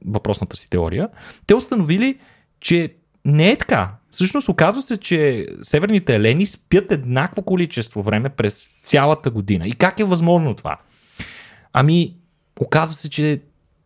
[0.05, 1.09] въпросната си теория,
[1.47, 2.19] те установили,
[2.59, 2.93] че
[3.25, 3.91] не е така.
[4.11, 9.67] Всъщност оказва се, че северните елени спят еднакво количество време през цялата година.
[9.67, 10.77] И как е възможно това?
[11.73, 12.15] Ами,
[12.59, 13.41] оказва се, че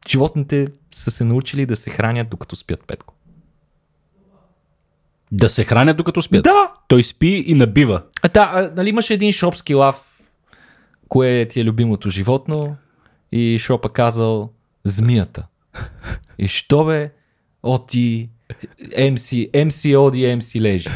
[0.10, 3.13] животните са се научили да се хранят докато спят, Петко.
[5.36, 6.44] Да се хранят докато спят.
[6.44, 6.74] Да!
[6.88, 8.02] Той спи и набива.
[8.22, 10.22] А, да, а, нали имаше един шопски лав,
[11.10, 12.76] кое ти е любимото животно
[13.32, 14.50] и Шопа казал
[14.84, 15.48] змията.
[16.38, 17.12] И що бе?
[17.64, 18.30] О ти,
[18.98, 20.90] MC, MC оди, MC лежи.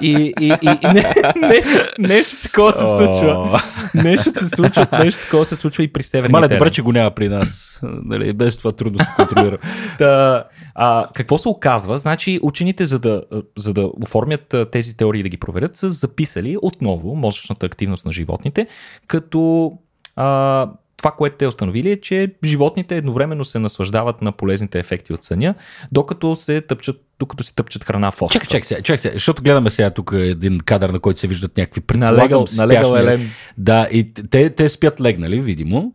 [0.00, 1.14] И, и, и, и не,
[1.48, 3.62] нещо, нещо такова се случва.
[3.94, 7.10] Нещо се случва, нещо такова се случва и при северните Мале, добре, че го няма
[7.10, 7.80] при нас.
[7.82, 9.58] Нали, без това трудно се контролира.
[9.98, 11.98] Та, а, какво се оказва?
[11.98, 13.22] Значи учените, за да,
[13.58, 18.12] за да оформят тези теории и да ги проверят, са записали отново мозъчната активност на
[18.12, 18.66] животните,
[19.06, 19.72] като
[20.16, 25.24] а, това, което те установили е, че животните едновременно се наслаждават на полезните ефекти от
[25.24, 25.54] съня,
[25.92, 29.70] докато се тъпчат, докато си тъпчат храна в Чакай, чакай сега, чакай сега, защото гледаме
[29.70, 33.30] сега тук един кадър, на който се виждат някакви предполагам, Налегал, спящи- елен.
[33.58, 35.92] Да, и те, те спят легнали, видимо.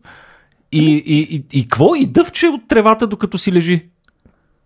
[0.72, 1.94] И, и, и, и какво?
[1.94, 3.86] И дъвче от тревата, докато си лежи.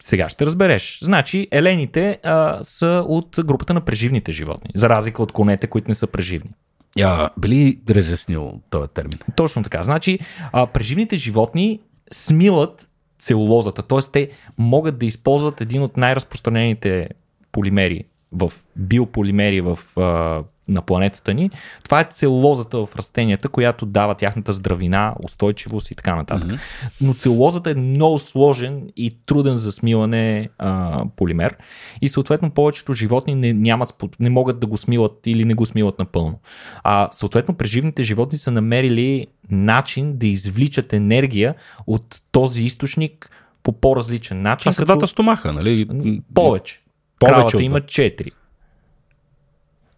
[0.03, 0.99] Сега ще разбереш.
[1.03, 5.95] Значи, елените а, са от групата на преживните животни, за разлика от конете, които не
[5.95, 6.51] са преживни.
[6.97, 9.19] Я, били разяснил този термин?
[9.37, 9.83] Точно така.
[9.83, 10.19] Значи,
[10.53, 11.81] а, преживните животни
[12.13, 13.99] смилат целулозата, т.е.
[14.13, 17.09] те могат да използват един от най-разпространените
[17.53, 21.51] полимери в биополимери в, а, на планетата ни.
[21.85, 26.61] Това е целулозата в растенията, която дава тяхната здравина, устойчивост и така нататък.
[27.01, 31.57] Но целулозата е много сложен и труден за смилане а, полимер
[32.03, 35.99] и съответно повечето животни не, нямат, не могат да го смилат или не го смилат
[35.99, 36.41] напълно.
[36.85, 41.55] А съответно преживните животни са намерили начин да извличат енергия
[41.87, 43.31] от този източник
[43.63, 44.63] по по-различен начин.
[44.63, 45.89] Това са двата стомаха, нали?
[46.35, 46.81] Повече.
[47.19, 48.31] Повече Кравата от има 4.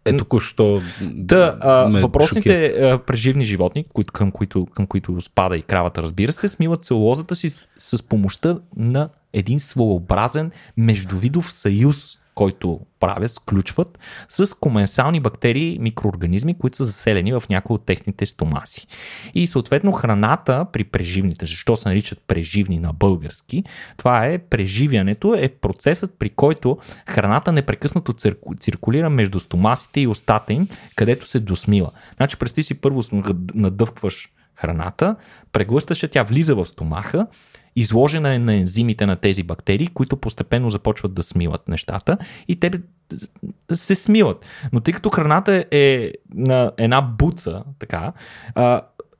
[0.07, 0.83] Е, току-що.
[1.03, 6.33] Да, а, въпросните а, преживни животни, които, към, които, към които спада и кравата, разбира
[6.33, 13.99] се, смиват целулозата си с, с помощта на един своеобразен междувидов съюз, който правят, сключват
[14.29, 18.87] с коменсални бактерии, микроорганизми, които са заселени в някои от техните стомаси.
[19.35, 23.65] И съответно храната при преживните, защо се наричат преживни на български,
[23.97, 30.53] това е преживянето, е процесът при който храната непрекъснато цирку- циркулира между стомасите и устата
[30.53, 31.91] им, където се досмила.
[32.17, 33.03] Значи представи си първо
[33.55, 35.17] надъвкваш храната,
[35.53, 37.27] преглъщаш тя влиза в стомаха,
[37.77, 42.71] изложена е на ензимите на тези бактерии, които постепенно започват да смиват нещата и те
[43.73, 44.47] се смиват.
[44.73, 48.13] Но тъй като храната е на една буца, така,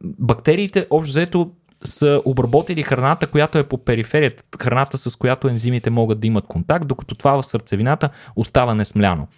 [0.03, 1.51] бактериите общо взето
[1.85, 6.89] са обработили храната, която е по периферията, храната с която ензимите могат да имат контакт,
[6.89, 9.29] докато това в сърцевината остава несмляно.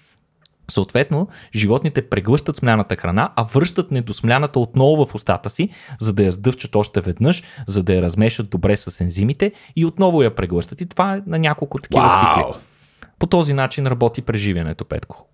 [0.71, 5.69] Съответно, животните преглъщат смляната храна, а връщат недосмляната отново в устата си,
[6.01, 10.23] за да я сдъвчат още веднъж, за да я размешат добре с ензимите и отново
[10.23, 10.81] я преглъщат.
[10.81, 12.17] И това е на няколко такива Вау!
[12.17, 12.61] цикли.
[13.19, 15.29] По този начин работи преживянето, Петко.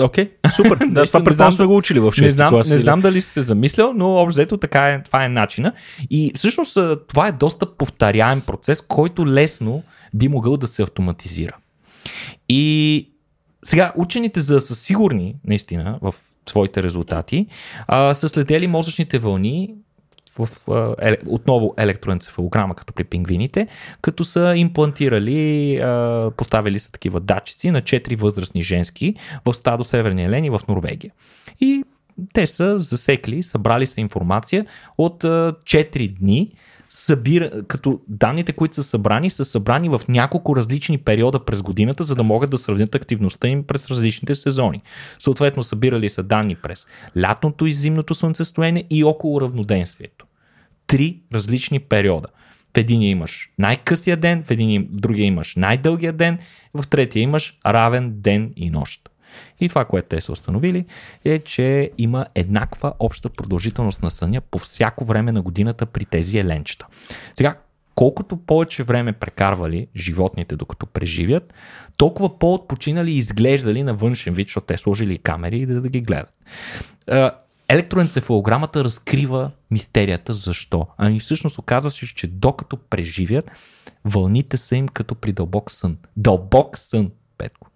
[0.00, 0.78] Окей, okay, супер.
[0.90, 2.68] да, това предполагам сме го учили в 6 Не знам, клас.
[2.68, 5.72] не знам дали си се замислял, но общо взето така е, това е начина.
[6.10, 9.82] И всъщност това е доста повторяем процес, който лесно
[10.14, 11.56] би могъл да се автоматизира.
[12.48, 13.08] И
[13.68, 16.14] сега учените, за да са сигурни наистина в
[16.48, 17.46] своите резултати,
[17.86, 19.74] а, са следели мозъчните вълни
[20.38, 23.66] в а, еле, отново електроенцефалограма, като при пингвините,
[24.00, 30.22] като са имплантирали, а, поставили са такива датчици на 4 възрастни женски в стадо Северни
[30.22, 31.12] елени в Норвегия.
[31.60, 31.82] И
[32.32, 34.66] те са засекли, събрали са информация
[34.98, 36.52] от а, 4 дни,
[36.88, 42.14] събира, като данните, които са събрани, са събрани в няколко различни периода през годината, за
[42.14, 44.82] да могат да сравнят активността им през различните сезони.
[45.18, 46.86] Съответно, събирали са данни през
[47.18, 50.26] лятното и зимното слънцестояние и около равноденствието.
[50.86, 52.28] Три различни периода.
[52.74, 56.38] В един имаш най-късия ден, в един в другия имаш най-дългия ден,
[56.74, 59.10] в третия имаш равен ден и нощ.
[59.60, 60.84] И това, което те са установили,
[61.24, 66.38] е, че има еднаква обща продължителност на съня по всяко време на годината при тези
[66.38, 66.86] еленчета.
[67.34, 67.56] Сега,
[67.94, 71.54] колкото повече време прекарвали животните докато преживят,
[71.96, 76.00] толкова по-отпочинали и изглеждали на външен вид, защото те сложили и камери да, да ги
[76.00, 76.34] гледат.
[77.68, 80.86] Електроенцефалограмата разкрива мистерията защо.
[80.98, 83.50] Ами всъщност оказва се, че докато преживят,
[84.04, 85.96] вълните са им като при дълбок сън.
[86.16, 87.70] Дълбок сън, Петко.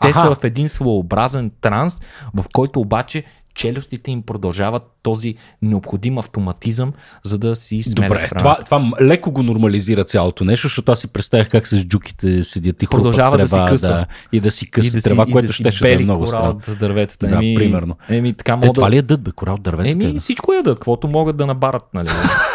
[0.00, 0.20] Те Аха.
[0.20, 2.00] са в един своеобразен транс,
[2.34, 8.58] в който обаче челюстите им продължават този необходим автоматизъм, за да си смелят Добре, това,
[8.64, 12.86] това леко го нормализира цялото нещо, защото аз си представях как с джуките седят и
[12.86, 13.86] Продължава да си къса.
[13.88, 15.96] да, и да си И къса да си- трева, и което да ще, да е
[15.96, 16.50] много странно.
[16.68, 17.26] от дърветата.
[17.26, 17.96] Да, еми, примерно.
[18.08, 20.06] Еми, така Те това ли ядат, бе, корал от дърветата?
[20.06, 22.08] Еми, всичко ядат, каквото могат да набарат, нали?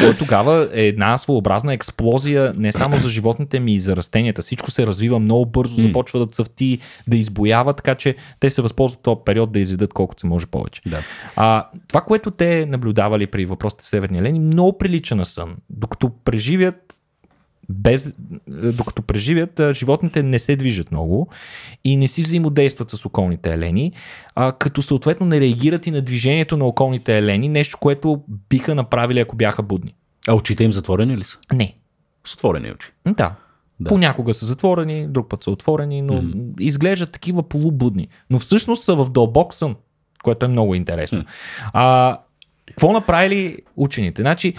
[0.00, 4.42] Той тогава е една своеобразна експлозия не само за животните ми и за растенията.
[4.42, 9.02] Всичко се развива много бързо, започва да цъфти, да избоява, така че те се възползват
[9.02, 10.82] този период да изядат колкото се може повече.
[10.86, 11.00] Да.
[11.36, 15.56] А, това, което те наблюдавали при въпросите Северни елени, много прилича на сън.
[15.70, 16.76] Докато преживят
[17.68, 18.14] без,
[18.48, 21.28] докато преживят, а, животните не се движат много
[21.84, 23.92] и не си взаимодействат с околните елени,
[24.34, 29.20] а, като съответно не реагират и на движението на околните елени, нещо, което биха направили,
[29.20, 29.94] ако бяха будни.
[30.28, 31.38] А очите им затворени ли са?
[31.52, 31.74] Не.
[32.24, 32.92] С отворени очи.
[33.06, 33.34] Да.
[33.80, 33.88] Да.
[33.88, 36.60] Понякога са затворени, друг път са отворени, но mm-hmm.
[36.60, 38.08] изглеждат такива полубудни.
[38.30, 39.76] Но всъщност са в дълбок сън,
[40.24, 41.20] което е много интересно.
[41.20, 41.26] Хм.
[41.72, 42.18] А,
[42.66, 44.22] какво направили учените?
[44.22, 44.54] Значи,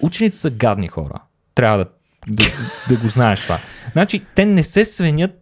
[0.00, 1.22] учените са гадни хора.
[1.54, 1.86] Трябва да,
[2.28, 2.44] да,
[2.88, 3.60] да го знаеш това.
[3.92, 5.32] Значи, те не се свенят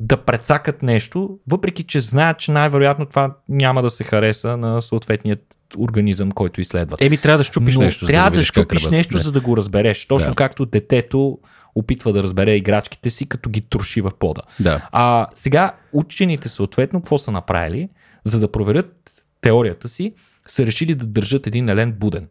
[0.00, 5.58] да прецакат нещо, въпреки че знаят, че най-вероятно това няма да се хареса на съответният
[5.78, 7.02] организъм, който изследват.
[7.02, 8.06] Еми, трябва да щупиш Но нещо.
[8.06, 9.22] трябва да, как щупиш нещо, Да.
[9.22, 10.06] за да го разбереш.
[10.06, 10.34] Точно Да.
[10.34, 11.38] както детето
[11.74, 14.42] опитва да разбере играчките си, като ги троши в пода.
[14.60, 14.88] Да.
[14.92, 17.88] А сега учените съответно, какво са направили?
[18.24, 20.14] За да проверят теорията си,
[20.46, 22.28] са решили да държат един елен буден.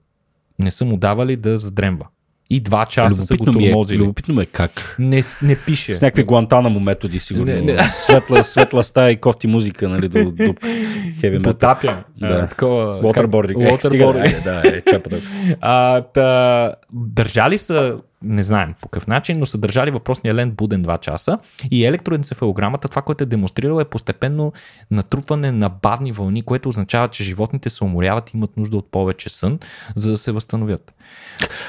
[0.60, 2.08] Не са му давали да задремва.
[2.52, 4.96] И два часа са го Любопитно ми, е, любопитно ми е как.
[5.00, 5.94] Не, не пише.
[5.94, 7.46] С някакви Гуантанамо методи, сигурно.
[7.46, 7.84] Не, не.
[7.84, 11.44] Светла, светла стая и кофти музика, нали, до, до metal.
[11.44, 12.04] Потапяне.
[12.20, 12.48] Да.
[12.48, 13.70] Такова, Waterboarding.
[13.70, 14.44] как- Е, стига, Waterboarding.
[14.44, 15.18] да, да, е, чапа да.
[15.62, 20.86] А, та, държали са не знаем по какъв начин, но са държали въпросния лент буден
[20.86, 21.40] 2 часа
[21.72, 24.54] и електроенцефалограмата, това, което е демонстрирало е постепенно
[24.92, 29.30] натрупване на бавни вълни, което означава, че животните се уморяват и имат нужда от повече
[29.30, 29.60] сън,
[29.96, 30.94] за да се възстановят.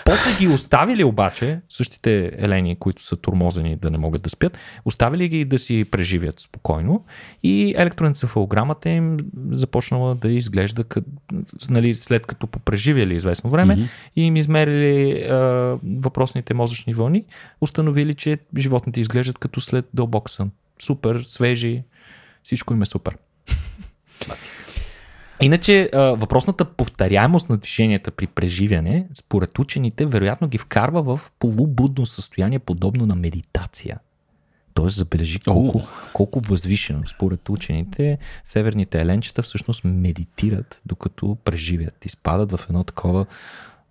[0.05, 5.29] После ги оставили обаче, същите елени, които са турмозени да не могат да спят, оставили
[5.29, 7.05] ги да си преживят спокойно
[7.43, 9.17] и електроенцефалограмата им
[9.51, 11.05] започнала да изглежда къд,
[11.71, 13.89] нали, след като попреживяли известно време mm-hmm.
[14.17, 15.79] и им измерили а,
[16.41, 17.25] въпросните мозъчни вълни,
[17.61, 20.51] установили, че животните изглеждат като след дълбок сън.
[20.79, 21.83] Супер, свежи,
[22.43, 23.17] всичко им е супер.
[25.41, 32.59] Иначе въпросната повторяемост на движенията при преживяне, според учените, вероятно ги вкарва в полубудно състояние,
[32.59, 34.01] подобно на медитация.
[34.75, 42.05] Тоест, забележи колко, колко възвишено, според учените, северните еленчета всъщност медитират, докато преживят.
[42.05, 43.27] Изпадат в едно такова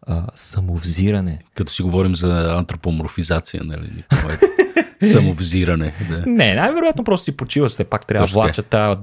[0.10, 1.39] а, самовзиране.
[1.56, 4.04] Като си говорим за антропоморфизация, нали?
[5.12, 5.93] Самовзиране.
[6.10, 6.24] Да.
[6.26, 9.00] Не, най-вероятно просто си почиват, все пак трябва да влачат тази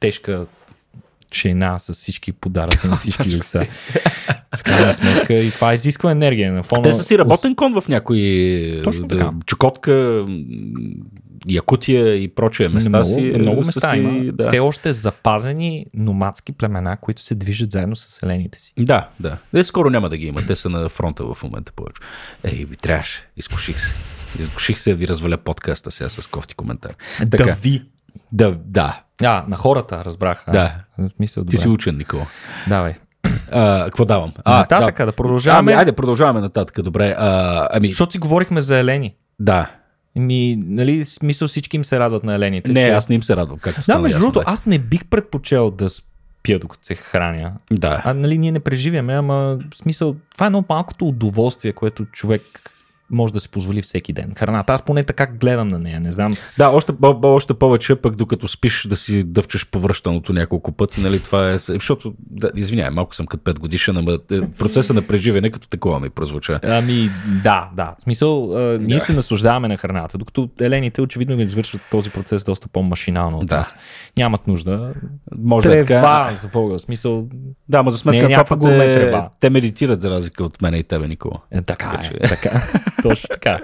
[0.00, 0.46] тежка
[1.34, 3.66] чена с всички подаръци на всички деца.
[4.56, 6.52] В крайна сметка и това изисква енергия.
[6.52, 6.82] На фона...
[6.82, 9.32] Те са си работен кон в някои Точно така.
[9.46, 10.24] Чукотка,
[11.48, 13.32] Якутия и прочие места много, си.
[13.38, 14.32] Много места си, има.
[14.32, 14.46] Да.
[14.46, 18.72] Все още запазени номадски племена, които се движат заедно с селените си.
[18.78, 19.36] Да, да.
[19.54, 20.46] Де, скоро няма да ги има.
[20.46, 22.02] Те са на фронта в момента повече.
[22.44, 23.28] Ей, ви трябваше.
[23.36, 23.94] Изкуших се.
[24.38, 26.94] Изкуших се да ви разваля подкаста сега с кофти коментар.
[27.30, 27.44] Така.
[27.44, 27.82] Да ви.
[28.32, 29.00] Да, да.
[29.22, 30.44] А, на хората, разбрах.
[30.52, 30.74] Да.
[31.20, 32.26] Мисля, Ти си учен, Никола.
[32.68, 32.94] Давай.
[33.52, 34.32] А, какво давам?
[34.44, 35.06] А, нататък, да.
[35.06, 35.72] да продължаваме.
[35.72, 37.14] Ами, айде, продължаваме нататък, добре.
[37.18, 37.88] А, ами...
[37.88, 39.14] Защото си говорихме за Елени.
[39.40, 39.70] Да.
[40.16, 42.72] Ми, нали, смисъл всички им се радват на елените.
[42.72, 42.90] Не, че...
[42.90, 43.58] аз не им се радвам.
[43.58, 47.52] Както да, между другото, аз не бих предпочел да спя докато се храня.
[47.72, 48.02] Да.
[48.04, 52.42] А нали, ние не преживяме, ама смисъл, това е едно малкото удоволствие, което човек
[53.10, 54.32] може да си позволи всеки ден.
[54.36, 54.72] Храната.
[54.72, 56.36] Аз поне така гледам на нея, не знам.
[56.58, 61.50] Да, още, още повече пък докато спиш да си дъвчеш повръщаното няколко пъти, нали, това
[61.50, 65.68] е, защото, да, извинявай, малко съм като 5 годишен, ама е, процеса на преживене като
[65.68, 66.60] такова ми прозвуча.
[66.62, 67.10] Ами,
[67.44, 67.94] да, да.
[68.00, 69.00] В смисъл, а, ние да.
[69.00, 73.56] се наслаждаваме на храната, докато елените очевидно ги извършват този процес доста по-машинално от да.
[73.56, 73.74] нас.
[74.16, 74.92] Нямат нужда.
[75.38, 76.30] Може да е така.
[76.34, 76.78] за Бога.
[76.78, 77.28] Смисъл,
[77.68, 79.28] да, ама за сметка не, това те, трева.
[79.40, 81.38] те медитират за разлика от мен и тебе, Никола.
[81.50, 82.62] Е, така, е, така.
[83.08, 83.60] Точно така.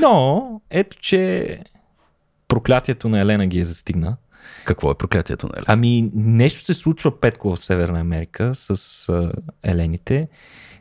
[0.00, 1.58] Но, ето, че
[2.48, 4.16] проклятието на Елена ги е застигна.
[4.64, 5.64] Какво е проклятието на Елена?
[5.68, 10.28] Ами, нещо се случва петко в Северна Америка с а, елените.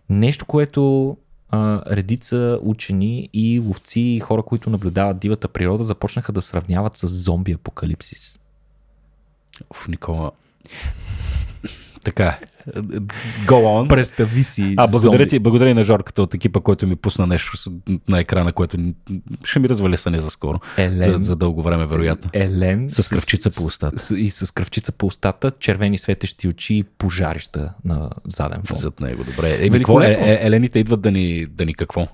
[0.10, 1.18] Нещо, което
[1.50, 7.08] а, редица учени и ловци и хора, които наблюдават дивата природа, започнаха да сравняват с
[7.08, 8.40] зомби апокалипсис.
[9.70, 10.32] Оф, Никола.
[12.04, 12.38] Така.
[13.46, 13.90] Go on.
[13.90, 14.74] Представи си.
[14.78, 17.52] А, благодаря ти, благодаря и на Жорката от екипа, който ми пусна нещо
[18.08, 18.78] на екрана, което
[19.44, 20.60] ще ми развали съня за скоро.
[20.78, 22.30] Елен, за, за дълго време, вероятно.
[22.34, 22.90] Елен.
[22.90, 24.00] С кръвчица по устата.
[24.00, 28.78] С, и с кръвчица по устата, червени светещи очи и пожарища на заден фон.
[28.78, 29.58] Зад него, добре.
[29.60, 32.08] Е, какво, е, е, елените идват да ни, да ни какво?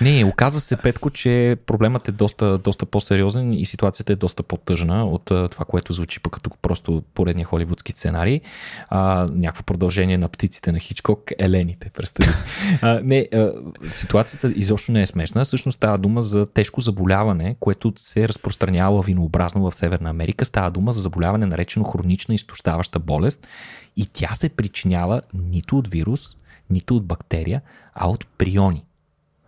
[0.00, 5.04] Не, оказва се, Петко, че проблемът е доста, доста по-сериозен и ситуацията е доста по-тъжна
[5.04, 8.40] от това, което звучи пък като просто поредния холивудски сценарий.
[8.88, 12.42] А, някакво продължение на птиците на Хичкок, елените, представи си.
[12.82, 13.52] А, не, а,
[13.90, 15.44] ситуацията изобщо не е смешна.
[15.44, 20.44] Всъщност става дума за тежко заболяване, което се разпространява винообразно в Северна Америка.
[20.44, 23.48] Става дума за заболяване, наречено хронична изтощаваща болест.
[23.96, 26.36] И тя се причинява нито от вирус,
[26.70, 27.62] нито от бактерия,
[27.94, 28.84] а от приони.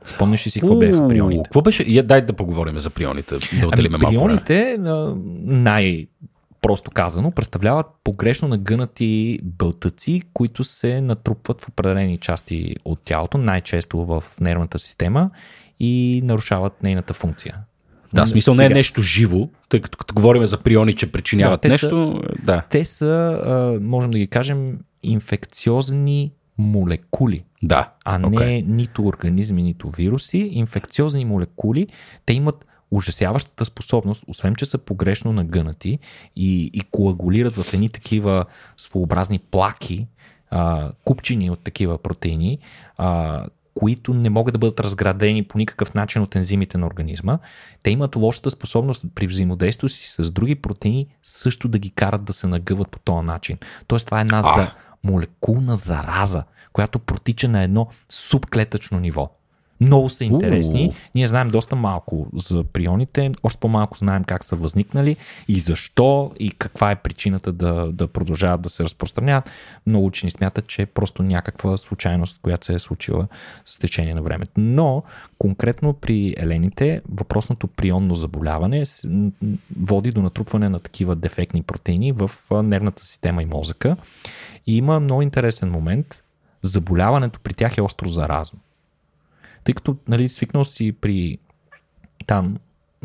[0.04, 1.42] Спомняш ли си какво бяха прионите?
[1.44, 2.02] Какво беше?
[2.02, 3.34] Дай да поговорим за прионите.
[3.60, 6.06] Да отделиме ами, прионите, най-
[6.66, 14.04] просто казано, представляват погрешно нагънати бълтъци, които се натрупват в определени части от тялото, най-често
[14.04, 15.30] в нервната система
[15.80, 17.56] и нарушават нейната функция.
[18.14, 18.68] Да, смисъл Сега...
[18.68, 22.22] не е нещо живо, тъй като, като говорим за приони, че причиняват да, нещо.
[22.22, 22.62] Са, да.
[22.70, 27.44] Те са, можем да ги кажем, инфекциозни молекули.
[27.62, 27.92] Да.
[28.04, 28.64] А не okay.
[28.66, 30.38] нито организми, нито вируси.
[30.38, 31.86] Инфекциозни молекули,
[32.26, 35.98] те имат ужасяващата способност, освен че са погрешно нагънати
[36.36, 38.44] и, и коагулират в едни такива
[38.76, 40.06] своеобразни плаки,
[40.50, 42.58] а, купчини от такива протеини,
[42.96, 47.38] а, които не могат да бъдат разградени по никакъв начин от ензимите на организма.
[47.82, 52.32] Те имат лошата способност при взаимодействието си с други протеини също да ги карат да
[52.32, 53.58] се нагъват по този начин.
[53.86, 54.72] Тоест това е една за
[55.04, 59.30] молекулна зараза, която протича на едно субклетъчно ниво.
[59.80, 60.86] Много са интересни.
[60.86, 60.94] Уу.
[61.14, 65.16] Ние знаем доста малко за прионите, още по-малко знаем как са възникнали
[65.48, 69.50] и защо и каква е причината да, да продължават да се разпространяват.
[69.86, 73.28] Много учени смятат, че е просто някаква случайност, която се е случила
[73.64, 74.52] с течение на времето.
[74.56, 75.02] Но
[75.38, 78.82] конкретно при елените въпросното прионно заболяване
[79.80, 83.96] води до натрупване на такива дефектни протеини в нервната система и мозъка.
[84.66, 86.22] И има много интересен момент.
[86.62, 88.58] Заболяването при тях е остро заразно.
[89.66, 91.38] Тъй като нали, свикнал си при
[92.26, 92.56] там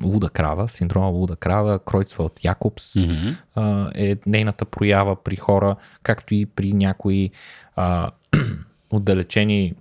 [0.03, 3.29] луда крава, синдрома луда крава, Кройцфелд Якобс Мгм.
[3.55, 7.29] а, е нейната проява при хора, както и при някои
[7.75, 8.11] а,
[8.89, 9.73] отдалечени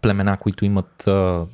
[0.00, 1.46] племена, които имат а,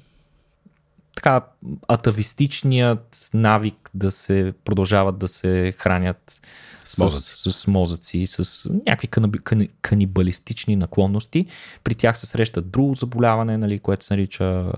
[1.17, 1.41] така
[1.89, 6.41] атавистичният навик да се продължават да се хранят
[6.85, 7.37] С мозъци.
[7.37, 11.47] с, с мозъци, с някакви канаби, кани, канибалистични наклонности.
[11.85, 14.73] При тях се среща друго заболяване, нали, което се нарича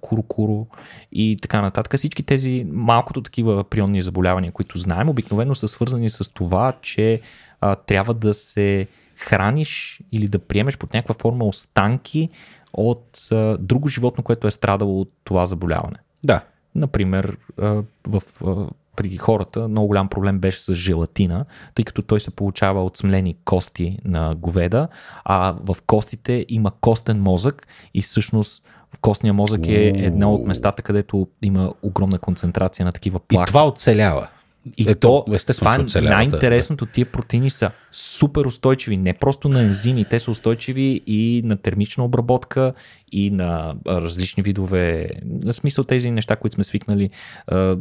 [0.00, 0.66] куру-куру
[1.12, 1.96] и така нататък.
[1.96, 7.20] Всички тези малкото такива прионни заболявания, които знаем, обикновено са свързани с това, че
[7.60, 12.28] а, трябва да се храниш или да приемеш под някаква форма останки
[12.72, 15.96] от а, друго животно, което е страдало от това заболяване.
[16.24, 16.40] Да.
[16.74, 18.66] Например, а, в, а,
[18.96, 21.44] при хората много голям проблем беше с желатина,
[21.74, 24.88] тъй като той се получава от смлени кости на говеда,
[25.24, 28.62] а в костите има костен мозък и всъщност
[29.00, 33.48] костния мозък е едно от местата, където има огромна концентрация на такива И плахи.
[33.48, 34.28] това оцелява.
[34.76, 36.16] И Ето, то, естествено, това е оцелява, да.
[36.16, 36.86] най-интересното.
[36.86, 42.04] Тия протеини са супер устойчиви, не просто на ензими, те са устойчиви и на термична
[42.04, 42.72] обработка,
[43.12, 47.10] и на различни видове, на смисъл тези неща, които сме свикнали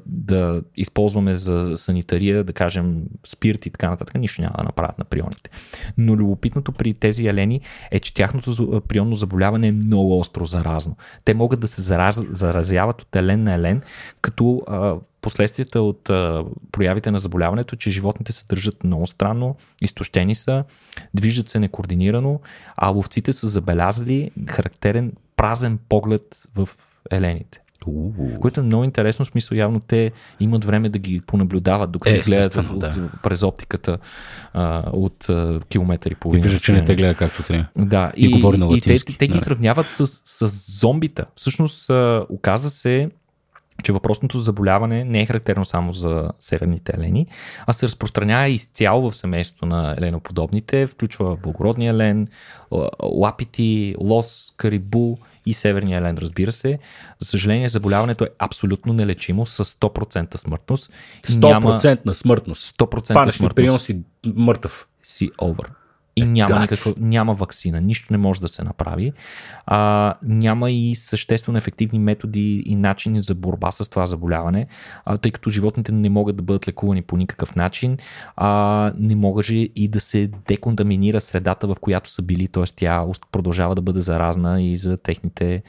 [0.05, 5.05] да използваме за санитария, да кажем спирт и така нататък, нищо няма да направят на
[5.05, 5.49] прионите.
[5.97, 7.61] Но любопитното при тези елени
[7.91, 10.97] е, че тяхното прионно заболяване е много остро заразно.
[11.25, 13.81] Те могат да се зараз, заразяват от елен на елен,
[14.21, 14.61] като
[15.21, 20.63] последствията от а, проявите на заболяването, че животните се държат много странно, изтощени са,
[21.13, 22.39] движат се некоординирано,
[22.77, 26.23] а ловците са забелязали характерен празен поглед
[26.55, 26.69] в
[27.11, 27.61] елените.
[28.39, 32.21] Което е много интересно, смисъл явно те имат време да ги понаблюдават, докато Е, ги
[32.21, 33.09] гледат от, да.
[33.23, 33.97] през оптиката
[34.53, 36.43] а, от а, километър и И половина.
[36.43, 37.65] вижда, че не те гледа както трябва.
[37.77, 39.17] Да, И говори на и те, латински.
[39.17, 39.39] те ги Да.
[39.39, 40.47] сравняват с, с
[40.79, 41.25] зомбита.
[41.35, 43.09] Всъщност, а, оказва се,
[43.83, 47.27] че въпросното заболяване не е характерно само за северните елени,
[47.67, 52.27] а се разпространява изцяло в семейството на еленоподобните, включва благородния елен,
[52.71, 56.79] ла- лапити, лос, карибу и северния елен, разбира се.
[57.19, 60.91] За съжаление, заболяването е абсолютно нелечимо с 100% смъртност.
[61.29, 62.77] и 100% на смъртност.
[62.77, 63.99] 100% Фанеш ли смъртност прием си
[64.35, 64.87] мъртъв.
[65.03, 65.65] си over.
[66.19, 69.13] И няма, никаква, няма вакцина, нищо не може да се направи.
[69.65, 74.67] А, няма и съществено ефективни методи и начини за борба с това заболяване,
[75.05, 77.97] а, тъй като животните не могат да бъдат лекувани по никакъв начин,
[78.35, 82.63] а, не може и да се деконтаминира средата, в която са били, т.е.
[82.75, 85.63] тя продължава да бъде заразна и за техните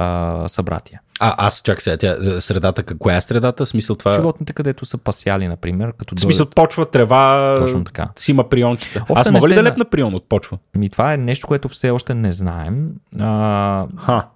[0.00, 1.00] а, събратия.
[1.20, 3.66] А, аз чакай сега, тя, е, средата, коя е средата?
[3.66, 4.12] Смисъл това...
[4.12, 8.08] Животните, където са пасяли, например, като В смисъл дойдат- почва, трева, Точно така.
[8.16, 9.04] си има приончета.
[9.08, 10.58] Още Аз мога ли се да на- лепна прион от почва?
[10.74, 12.88] Ми, това е нещо, което все още не знаем.
[13.20, 14.26] А, Ха.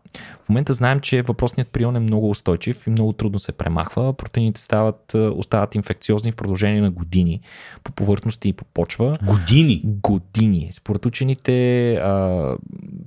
[0.44, 4.12] В момента знаем, че въпросният прион е много устойчив и много трудно се премахва.
[4.12, 7.40] Протеините стават, а, остават инфекциозни в продължение на години
[7.84, 9.16] по повърхности и по почва.
[9.22, 9.82] Години.
[9.84, 10.70] Години.
[10.72, 12.54] Според учените а,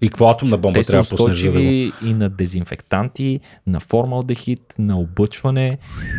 [0.02, 5.78] И какво атомна бомба трябва да устойчиви и на дезинфектанти, на формалдехид, на облъчване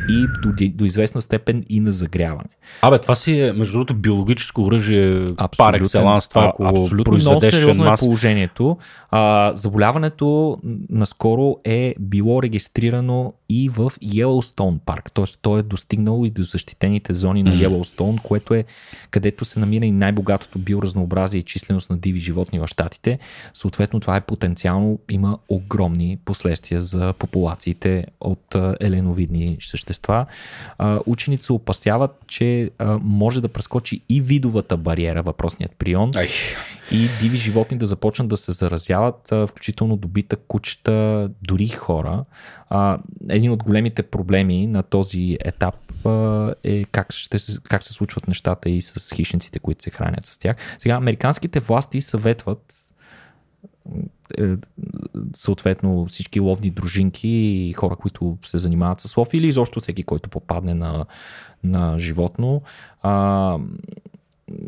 [0.08, 2.48] и до, до известна степен и на загряване.
[2.82, 6.28] Абе, това си е, между другото, биологическо оръжие пар екселанс.
[6.28, 8.78] Това, ако абсолютно много сериозно е положението.
[9.10, 10.58] А, заболяването
[10.90, 15.24] м, наскоро е било регистрирано и в Йелоустон парк, т.е.
[15.42, 17.60] то е достигнало и до защитените зони на Мгм.
[17.60, 18.64] Йелоустон, което е
[19.10, 23.18] където се намира и най-богатото биоразнообразие и численост на диви животни в щатите.
[23.54, 30.26] Съответно, това е потенциално, има огромни последствия за популациите от еленовидни същества.
[31.06, 36.28] Учените се опасяват, че може да прескочи и видовата бариера, въпросният прион, Ай,
[36.92, 40.92] и диви животни да започнат да се заразяват, включително добитък, кучета,
[41.42, 42.24] дори хора.
[42.70, 48.28] А, Един от големите проблеми на този етап а, е как, ще, как се случват
[48.28, 50.56] нещата и с хищниците, които се хранят с тях.
[50.78, 52.74] Сега, американските власти съветват
[54.38, 54.56] е,
[55.36, 60.30] съответно всички ловни дружинки и хора, които се занимават с лов или изобщо всеки, който
[60.30, 61.06] попадне на,
[61.64, 62.62] на животно,
[63.02, 63.58] а,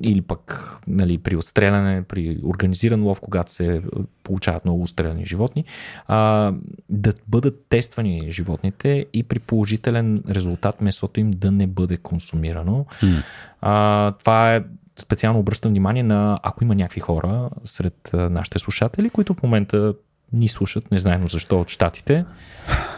[0.03, 3.83] или пък нали, при отстреляне, при организиран лов, когато се
[4.25, 5.65] получават много отстреляни животни,
[6.07, 6.53] а,
[6.89, 12.87] да бъдат тествани животните и при положителен резултат месото им да не бъде консумирано.
[13.03, 13.23] М.
[13.61, 14.65] А, това е
[14.99, 19.95] специално обръщам внимание на ако има някакви хора сред нашите слушатели, които в момента
[20.33, 22.25] ни слушат, не знаем защо от щатите.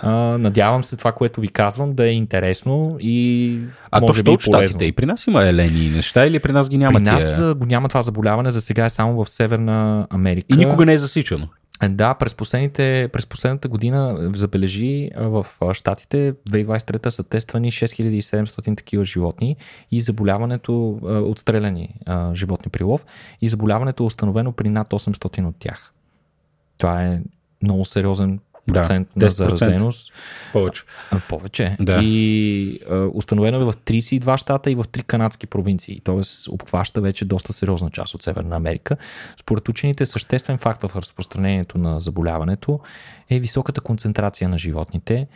[0.02, 3.58] А, надявам се това, което ви казвам, да е интересно и
[3.90, 4.84] А може точно би от щатите.
[4.84, 7.54] И при нас има елени и неща или при нас ги няма При нас тия?
[7.54, 10.46] го няма това заболяване, за сега е само в Северна Америка.
[10.50, 11.48] И никога не е засичано.
[11.82, 18.76] Е, Да, през, последните, през последната година е, забележи в Штатите 2023 са тествани 6700
[18.76, 19.56] такива животни
[19.90, 21.94] и заболяването, отстреляни
[22.34, 23.04] животни при лов
[23.40, 25.92] и заболяването е установено при над 800 от тях.
[26.78, 27.22] Това е
[27.62, 29.28] много сериозен Да, процент на 10%.
[29.28, 30.12] заразеност.
[30.52, 30.82] Повече.
[31.10, 31.76] А, Повече.
[31.80, 32.00] Да.
[32.02, 36.00] И а, установено е в 32 щата и в 3 канадски провинции.
[36.04, 38.96] Тоест обхваща вече доста сериозна част от Северна Америка.
[39.40, 42.80] Според учените съществен факт в разпространението на заболяването
[43.30, 45.26] е високата концентрация на животните.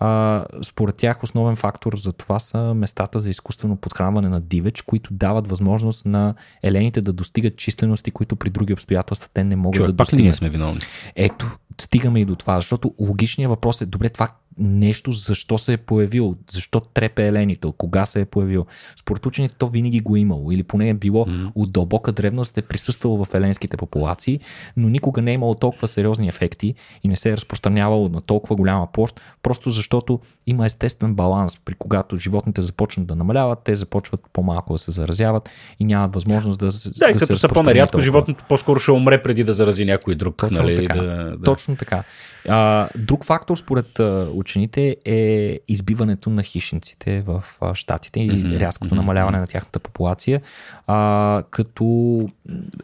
[0.00, 5.14] А, според тях основен фактор за това са местата за изкуствено подхранване на дивеч, които
[5.14, 9.90] дават възможност на елените да достигат числености, които при други обстоятелства те не могат Човек,
[9.90, 10.36] да пак ли ние достигнат.
[10.36, 10.80] сме виновни?
[11.16, 15.76] Ето, стигаме и до това, защото логичният въпрос е, добре, това нещо защо се е
[15.76, 18.66] появило, защо трепе елените, кога се е появил.
[18.96, 21.46] Според учените то винаги го е имало или поне е било Мгм.
[21.54, 24.40] от дълбока древност е присъствало в еленските популации,
[24.76, 28.56] но никога не е имало толкова сериозни ефекти и не се е разпространявало на толкова
[28.56, 34.20] голяма площ, просто защото има естествен баланс, при когато животните започнат да намаляват, те започват
[34.32, 35.50] по-малко да се заразяват
[35.80, 38.04] и нямат възможност да, се- Да, и да като се са по-нарядко, толкова.
[38.04, 40.36] животното по-скоро ще умре преди да зарази някой друг.
[40.36, 40.76] Точно нали?
[40.76, 41.02] така.
[41.02, 41.42] Да, да.
[41.42, 42.02] Точно така.
[42.48, 44.00] А, друг фактор според
[44.46, 47.44] учените е избиването на хищниците в
[47.74, 50.40] щатите и рязкото намаляване на тяхната популация.
[50.86, 51.84] А, като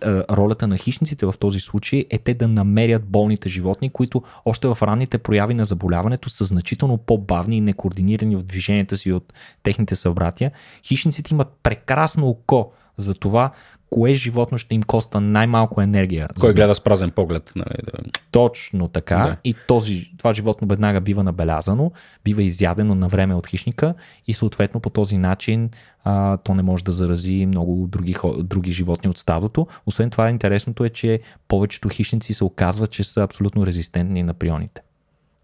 [0.02, 4.68] а, ролята на хищниците в този случай е те да намерят болните животни, които още
[4.68, 9.32] в ранните прояви на заболяването са значително по-бавни и некоординирани в движенията си от
[9.62, 10.50] техните събратия.
[10.84, 13.50] Хищниците имат прекрасно око за това
[13.92, 16.28] кое животно ще им коства най-малко енергия.
[16.40, 17.52] Кой да гледа с празен поглед?
[17.56, 17.74] Нали?
[17.84, 18.10] Да.
[18.30, 19.16] точно така.
[19.16, 19.36] Да.
[19.44, 21.92] И този, това животно веднага бива набелязано,
[22.24, 23.94] бива изядено на време от хищника
[24.26, 25.70] и съответно по този начин
[26.04, 29.66] а, то не може да зарази много други, други животни от стадото.
[29.86, 34.82] Освен това, интересното е, че повечето хищници се оказват, че са абсолютно резистентни на прионите.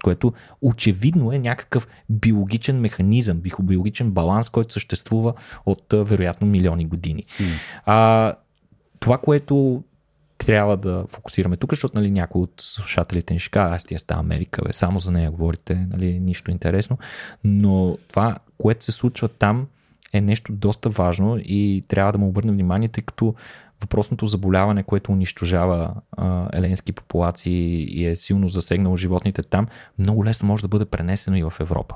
[0.05, 0.33] Което
[0.63, 5.35] очевидно е някакъв биологичен механизъм, биологичен баланс, който съществува
[5.67, 7.25] от вероятно милиони години.
[7.87, 8.35] А,
[9.01, 9.83] това, което
[10.39, 14.21] трябва да фокусираме тук, защото нали, някой от слушателите ни ще каже, аз тия става
[14.21, 16.99] Америка, бе, само за нея говорите, нали, нищо интересно.
[17.45, 19.67] Но това, което се случва там,
[20.13, 23.35] е нещо доста важно и трябва да му обърнем внимание, тъй като
[23.81, 25.95] въпросното заболяване, което унищожава
[26.53, 29.67] еленски популации и е силно засегнало животните там,
[29.99, 31.95] много лесно може да бъде пренесено и в Европа.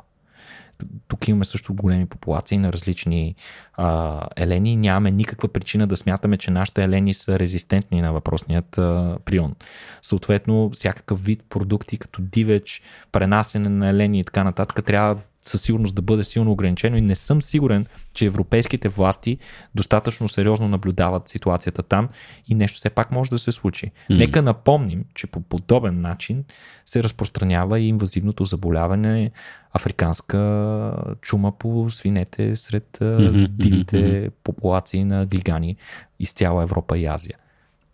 [1.09, 3.35] Тук имаме също големи популации на различни
[3.75, 4.77] а, елени.
[4.77, 9.55] Нямаме никаква причина да смятаме, че нашите елени са резистентни на въпросният а, прион.
[10.03, 15.95] Съответно, всякакъв вид продукти, като дивеч, пренасене на елени и така нататък, трябва със сигурност
[15.95, 19.39] да бъде силно ограничено и не съм сигурен, че европейските власти
[19.75, 22.09] достатъчно сериозно наблюдават ситуацията там
[22.49, 23.87] и нещо все пак може да се случи.
[23.87, 24.17] М.
[24.17, 26.45] Нека напомним, че по подобен начин
[26.85, 29.31] се разпространява и инвазивното заболяване
[29.73, 35.77] африканска чума по свинете сред мгм, дивите популации на глигани
[36.21, 37.39] из цяла Европа и Азия.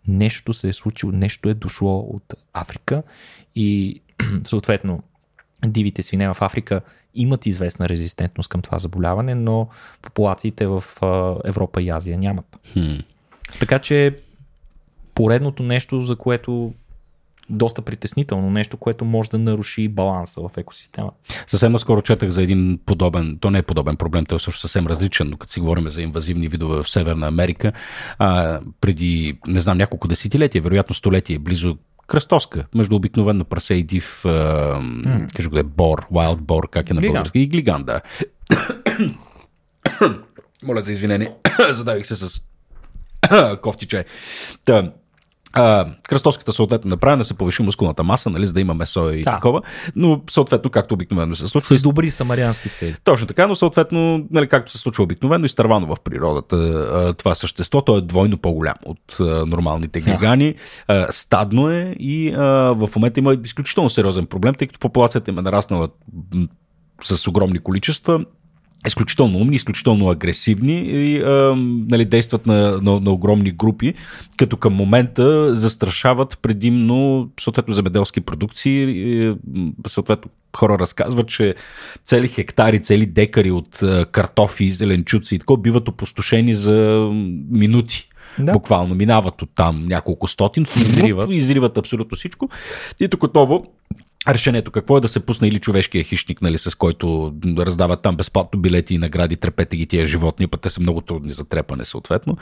[0.07, 3.03] Нещо се е случило, нещо е дошло от Африка
[3.55, 4.01] и
[4.43, 5.03] съответно
[5.65, 6.81] дивите свине в Африка
[7.15, 9.67] имат известна резистентност към това заболяване, но
[10.01, 10.83] популациите в
[11.45, 12.59] Европа и Азия нямат.
[12.73, 12.95] Хм.
[13.59, 14.15] Така че
[15.15, 16.73] поредното нещо, за което
[17.49, 21.11] доста притеснително, нещо, което може да наруши баланса в екосистема.
[21.47, 24.87] Съвсем наскоро четах за един подобен, то не е подобен проблем, той е също съвсем
[24.87, 27.73] различен, но като си говорим за инвазивни видове в Северна Америка,
[28.17, 31.77] а, преди, не знам, няколко десетилетия, вероятно столетие, близо
[32.09, 35.35] кръстоска, между обикновено прасе и див, а, mm.
[35.35, 38.01] кажи го да е бор, wild бор, как е на български, и глиган, да.
[40.63, 41.31] Моля за извинение,
[41.69, 42.41] задавих се с
[43.61, 44.03] кофти чай.
[44.65, 44.91] Та,
[45.53, 49.23] а, кръстоската съответно направена да се повиши мускулната маса, нали, за да има месо и
[49.23, 49.31] Да.
[49.31, 49.61] такова,
[49.95, 52.95] но съответно, както обикновено се случва, С добри самариански цели.
[53.03, 56.57] точно така, но съответно, нали, както се случва обикновено, изтървано в природата
[57.13, 60.55] това същество, то е двойно по-голям от нормалните глигани,
[60.87, 62.41] а, стадно е и а,
[62.73, 65.89] в момента има изключително сериозен проблем, тъй като популацията им е нараснала
[67.01, 68.25] с огромни количества
[68.87, 71.55] изключително умни, изключително агресивни и а,
[71.89, 73.93] нали, действат на, на, на огромни групи,
[74.37, 78.83] като към момента застрашават предимно съответно земеделски продукции.
[78.83, 79.35] И,
[79.87, 81.55] съответно хора разказват, че
[82.03, 83.79] цели хектари, цели декари от
[84.11, 87.09] картофи, зеленчуци и такова биват опустошени за
[87.51, 88.09] минути.
[88.39, 88.51] Да.
[88.51, 92.49] Буквално минават от там няколко стотин, изриват, изриват абсолютно всичко.
[92.99, 93.65] И тук отново
[94.27, 98.59] решението какво е да се пусне или човешкия хищник, нали, с който раздават там безплатно
[98.59, 102.37] билети и награди, трепете ги тия животни, път те са много трудни за трепане съответно,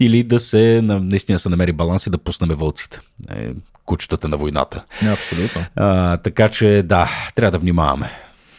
[0.00, 3.00] или да се наистина се намери баланс и да пуснем вълците.
[3.30, 3.48] Е,
[3.84, 4.84] кучетата на войната.
[5.12, 5.64] Абсолютно.
[5.76, 8.10] А, така че да, трябва да внимаваме.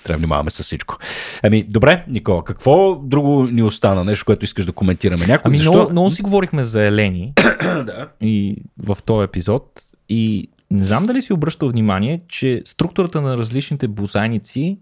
[0.04, 0.98] Трябва да внимаваме с всичко.
[1.44, 4.04] Ами, добре, Никола, какво друго ни остана?
[4.04, 5.28] Нещо, което искаш да коментираме?
[5.28, 5.74] Някой, ами, защо...
[5.74, 8.08] много, много си говорихме за Елени да.
[8.22, 9.82] и в този епизод.
[10.10, 14.78] И не знам дали си обръщал внимание, че структурата на различните бозайници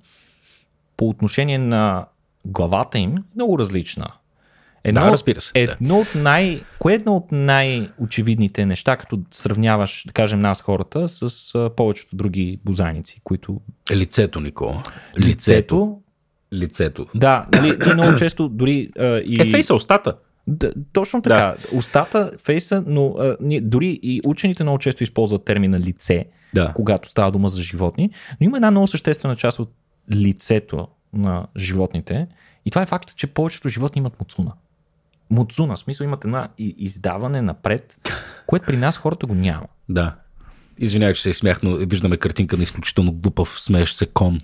[0.97, 2.05] по отношение на
[2.45, 4.07] главата им е много различна.
[4.83, 5.51] Едно, да, разбира се.
[5.55, 6.01] Едно да.
[6.01, 11.69] от най, кое е едно от най-очевидните неща, като сравняваш, да кажем, нас хората с
[11.77, 13.61] повечето други бозайници, които...
[13.91, 14.83] Лицето, Никола.
[15.19, 15.99] Лицето.
[16.53, 17.07] Лицето.
[17.15, 19.41] Да, нали, ти много често дори а, и...
[19.41, 20.15] Е, фейса, устата.
[20.47, 21.35] Да, точно така.
[21.35, 21.77] Да.
[21.77, 26.73] Устата, фейса, но а, ние, дори и учените много често използват термина лице, да.
[26.75, 28.09] когато става дума за животни,
[28.41, 29.71] но има една много съществена част от
[30.11, 32.27] лицето на животните
[32.65, 34.51] и това е факта, че повечето животни имат муцуна.
[35.29, 38.09] Муцуна, в смисъл имат една издаване напред,
[38.47, 39.67] което при нас хората го няма.
[39.89, 40.15] Да.
[40.77, 44.37] Извинявай, че се изсмях, но виждаме картинка на изключително глупав, смеещ се кон,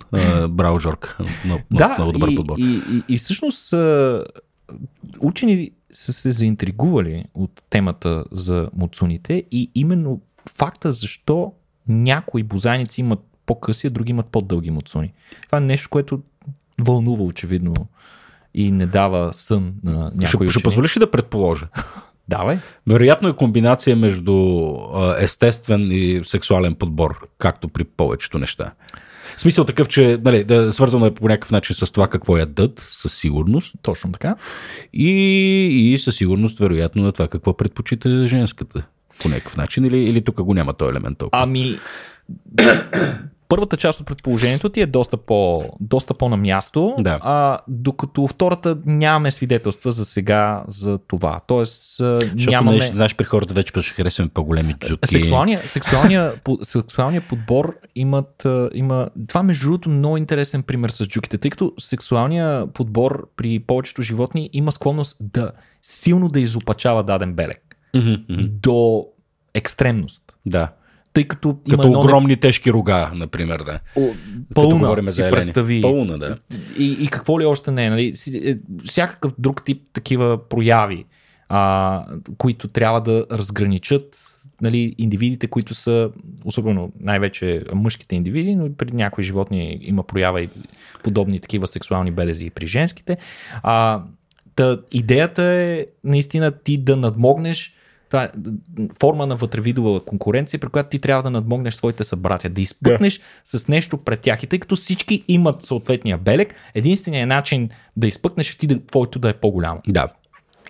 [0.48, 1.18] Браужорк.
[1.44, 2.54] Много, да, много добър и, подбор.
[2.58, 3.74] И, и, и всъщност
[5.18, 10.20] учени са се заинтригували от темата за муцуните и именно
[10.54, 11.52] факта защо
[11.88, 15.12] някои бозайници имат по-къси, а други имат по-дълги муцуни.
[15.46, 16.22] Това е нещо, което
[16.80, 17.74] вълнува очевидно
[18.54, 20.50] и не дава сън на някои ще, учени.
[20.50, 21.68] ще позволиш ли да предположа?
[22.28, 22.58] Давай.
[22.86, 24.68] Вероятно е комбинация между
[25.18, 28.72] естествен и сексуален подбор, както при повечето неща.
[29.36, 33.14] Смисъл такъв, че нали, да, свързано е по някакъв начин с това какво ядат, със
[33.14, 33.74] сигурност.
[33.82, 34.34] Точно така.
[34.92, 35.10] И,
[35.92, 38.82] и със сигурност, вероятно, на това какво предпочита женската
[39.22, 39.84] по някакъв начин.
[39.84, 41.42] Или, или тук го няма този елемент толкова?
[41.42, 41.78] Ами,
[43.52, 47.18] първата част от предположението ти е доста, по, доста по-на място, да.
[47.22, 51.40] а, докато втората нямаме свидетелства за сега за това.
[51.46, 52.78] Тоест, Защото нямаме...
[52.78, 55.08] Не, знаеш, при хората вече ще харесваме по-големи джуки.
[55.08, 56.32] Сексуалния, сексуалния,
[56.62, 59.08] сексуалния подбор имат, има...
[59.28, 64.50] Това между другото много интересен пример с джуките, тъй като сексуалния подбор при повечето животни
[64.52, 67.76] има склонност да силно да изопачава даден белег.
[67.94, 68.48] Mm-hmm.
[68.48, 69.06] До
[69.54, 70.22] екстремност.
[70.46, 70.68] Да
[71.12, 73.80] тъй като има като огромни тежки рога, например, да.
[73.96, 74.08] О,
[74.54, 75.82] пълна, си за представи.
[75.82, 76.36] Пълна, да.
[76.78, 78.12] И, и какво ли още не е, нали?
[78.34, 81.04] е, всякакъв друг тип такива прояви,
[81.48, 82.04] а,
[82.38, 84.18] които трябва да разграничат
[84.62, 86.10] нали, индивидите, които са,
[86.44, 90.48] особено най-вече мъжките индивиди, но и при някои животни има проява и
[91.02, 93.16] подобни такива сексуални белези и при женските.
[93.62, 94.02] А,
[94.56, 97.74] та, идеята е наистина ти да надмогнеш
[98.12, 98.30] това е
[99.00, 103.22] форма на вътревидова конкуренция, при която ти трябва да надмогнеш своите събратя, да изпъкнеш yeah.
[103.44, 104.42] с нещо пред тях.
[104.42, 109.18] И тъй като всички имат съответния белег, единственият начин да изпъкнеш е ти да, твоето
[109.18, 109.80] да е по-голямо.
[109.86, 110.08] Да.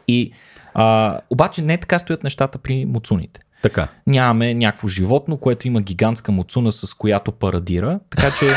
[0.09, 0.33] И,
[0.75, 3.41] а, обаче не така стоят нещата при муцуните.
[3.63, 3.89] Така.
[4.07, 8.55] Нямаме някакво животно, което има гигантска муцуна, с която парадира, така че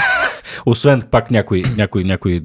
[0.66, 2.41] освен пак някои, някои, някои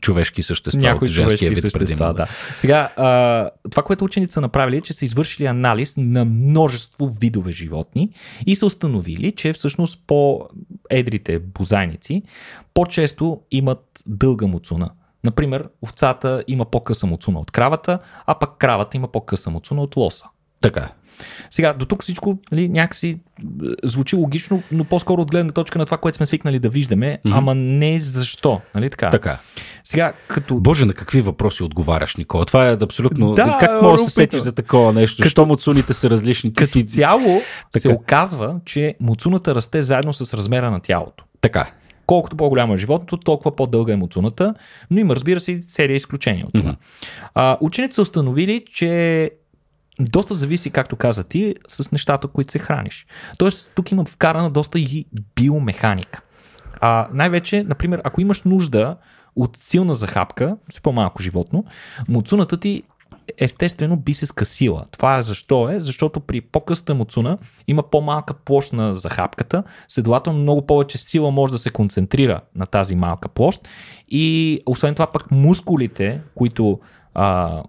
[0.00, 2.26] човешки същества някои от женския вид същества, да.
[2.56, 7.52] Сега, а, това, което учените са направили е, че са извършили анализ на множество видове
[7.52, 8.10] животни
[8.46, 12.22] и са установили, че всъщност по-едрите бозайници
[12.74, 14.90] по-често имат дълга муцуна.
[15.24, 20.26] Например, овцата има по-къса муцуна от кравата, а пък кравата има по-къса муцуна от лоса.
[20.60, 20.92] Така.
[21.50, 23.16] Сега, до тук всичко нали, някакси е,
[23.84, 27.38] звучи логично, но по-скоро от гледна точка на това, което сме свикнали да виждаме, mm-hmm.
[27.38, 28.60] ама не защо.
[28.74, 29.10] Нали така?
[29.10, 29.38] Така.
[29.84, 30.54] Сега, като...
[30.60, 32.44] Боже, на какви въпроси отговаряш, Никола?
[32.44, 33.32] Това е абсолютно...
[33.32, 35.22] Да, как можеш да се сетиш за такова нещо?
[35.22, 35.30] Като...
[35.30, 36.52] Що муцуните са различни?
[36.52, 36.86] Като си...
[36.86, 37.40] цяло
[37.72, 37.82] така.
[37.82, 41.24] се оказва, че муцуната расте заедно с размера на тялото.
[41.40, 41.70] Така.
[42.06, 44.54] Колкото по-голямо е животното, толкова по-дълга е муцуната,
[44.90, 46.70] но има, разбира се, серия изключения от това.
[46.70, 46.76] Mm-hmm.
[47.34, 49.30] А, учените са установили, че
[50.00, 53.06] доста зависи, както каза ти, с нещата, които се храниш.
[53.38, 56.22] Тоест, тук има вкарана доста и биомеханика.
[56.80, 58.96] А, най-вече, например, ако имаш нужда
[59.36, 61.64] от силна захапка, с по-малко животно,
[62.08, 62.82] муцуната ти
[63.38, 64.84] естествено би се скъсила.
[64.90, 65.80] Това е защо е?
[65.80, 67.38] Защото при по-къста муцуна
[67.68, 72.96] има по-малка площ на захапката, следователно много повече сила може да се концентрира на тази
[72.96, 73.68] малка площ
[74.08, 76.80] и освен това пък мускулите, които
[77.14, 77.62] а,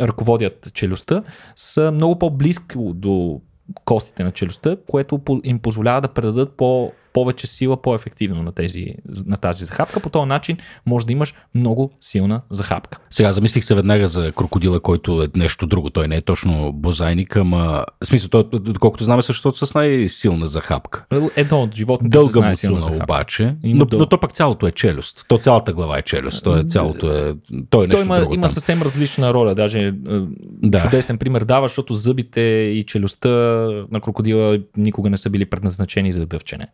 [0.00, 1.22] ръководят челюстта,
[1.56, 3.40] са много по-близко до
[3.84, 8.86] костите на челюстта, което им позволява да предадат по повече сила по-ефективно на, тези,
[9.26, 10.00] на тази захапка.
[10.00, 10.56] По този начин
[10.86, 12.98] може да имаш много силна захапка.
[13.10, 15.90] Сега замислих се веднага за крокодила, който е нещо друго.
[15.90, 21.04] Той не е точно бозайник, ама в смисъл, той, доколкото знаме, същото с най-силна захапка.
[21.36, 23.04] Едно от животните Дълга му захапка.
[23.04, 25.24] обаче, но, но, то пак цялото е челюст.
[25.28, 26.44] То цялата глава е челюст.
[26.44, 27.34] То е цялото е...
[27.70, 28.54] Той е нещо той има, друго има там.
[28.54, 29.54] съвсем различна роля.
[29.54, 29.92] Даже е,
[30.62, 30.78] да.
[30.78, 32.40] чудесен пример дава, защото зъбите
[32.74, 33.28] и челюстта
[33.90, 36.66] на крокодила никога не са били предназначени за дъвчене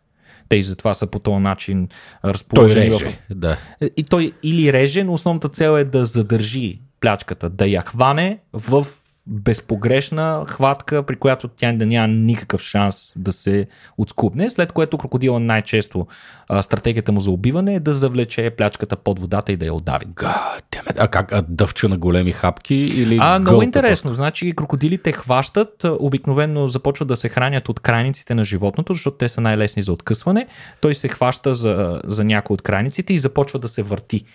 [0.51, 1.87] те и затова са по този начин
[2.25, 2.89] разположени.
[2.89, 3.35] Той реже, в...
[3.35, 3.57] да.
[3.97, 8.87] И той или реже, но основната цел е да задържи плячката, да я хване в
[9.27, 13.67] безпогрешна хватка, при която тя да няма никакъв шанс да се
[13.97, 16.07] отскубне, след което крокодила най-често
[16.49, 20.05] а, стратегията му за убиване е да завлече плячката под водата и да я удави.
[20.05, 20.61] God,
[20.97, 21.31] а как?
[21.31, 24.07] А дъвча на големи хапки или А, много интересно.
[24.07, 24.15] Просто?
[24.15, 29.41] Значи крокодилите хващат, обикновено започват да се хранят от крайниците на животното, защото те са
[29.41, 30.47] най-лесни за откъсване.
[30.81, 34.25] Той се хваща за, за някои от крайниците и започва да се върти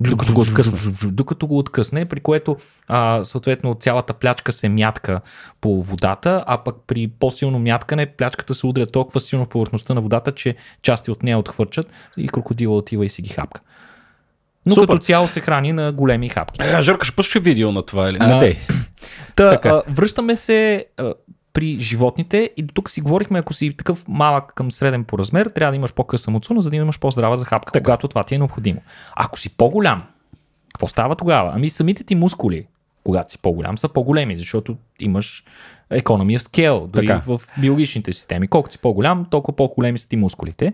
[0.00, 0.92] докато го откъсне.
[1.04, 2.56] Докато го откъсне, при което
[2.88, 5.20] а, съответно цялата плячка се мятка
[5.60, 10.00] по водата, а пък при по-силно мяткане плячката се удря толкова силно в повърхността на
[10.00, 13.60] водата, че части от нея отхвърчат и крокодила отива и си ги хапка.
[14.66, 14.86] Но Супер.
[14.86, 16.60] като цяло се храни на големи хапки.
[16.62, 18.56] А, Жорка, ще пуснеш видео на това или не?
[19.34, 21.14] Та, а, връщаме се а,
[21.56, 25.46] при животните и до тук си говорихме, ако си такъв малък към среден по размер,
[25.46, 27.84] трябва да имаш по-къса муцуна, за да имаш по-здрава захапка, така.
[27.84, 28.80] когато това ти е необходимо.
[29.14, 30.02] Ако си по-голям,
[30.74, 31.52] какво става тогава?
[31.54, 32.66] Ами самите ти мускули,
[33.04, 35.44] когато си по-голям, са по-големи, защото имаш
[35.90, 37.22] економия скел, дори така.
[37.26, 38.48] в биологичните системи.
[38.48, 40.72] Колкото си по-голям, толкова по-големи са ти мускулите.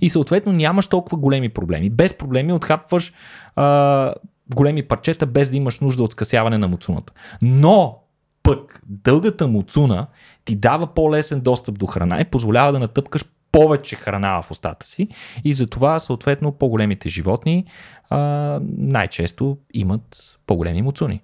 [0.00, 1.90] И съответно нямаш толкова големи проблеми.
[1.90, 3.12] Без проблеми отхапваш
[3.56, 4.14] а,
[4.54, 7.12] големи парчета, без да имаш нужда от скъсяване на муцуната.
[7.42, 8.03] Но
[8.44, 10.06] пък дългата муцуна
[10.44, 15.08] ти дава по-лесен достъп до храна и позволява да натъпкаш повече храна в устата си
[15.44, 17.64] и затова съответно по-големите животни
[18.10, 18.18] а,
[18.78, 21.22] най-често имат по-големи муцуни.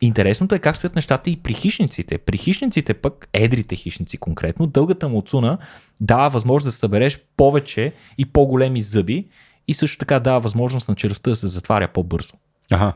[0.00, 2.18] Интересното е как стоят нещата и при хищниците.
[2.18, 5.58] При хищниците пък, едрите хищници конкретно, дългата муцуна
[6.00, 9.28] дава възможност да събереш повече и по-големи зъби
[9.68, 12.32] и също така дава възможност на челюстта да се затваря по-бързо.
[12.70, 12.92] Ага.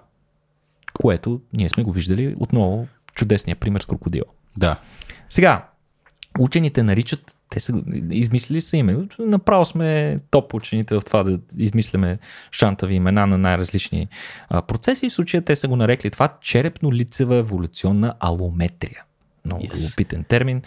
[0.94, 2.86] Което ние сме го виждали отново
[3.18, 4.26] чудесния пример с крокодила.
[4.56, 4.80] Да.
[5.30, 5.68] Сега,
[6.38, 8.96] учените наричат, те са измислили са име.
[9.18, 12.18] Направо сме топ учените в това да измисляме
[12.52, 14.08] шантави имена на най-различни
[14.48, 15.10] а, процеси.
[15.10, 19.04] В случая те са го нарекли това черепно-лицева еволюционна алометрия.
[19.48, 19.92] Много yes.
[19.92, 20.62] опитен термин.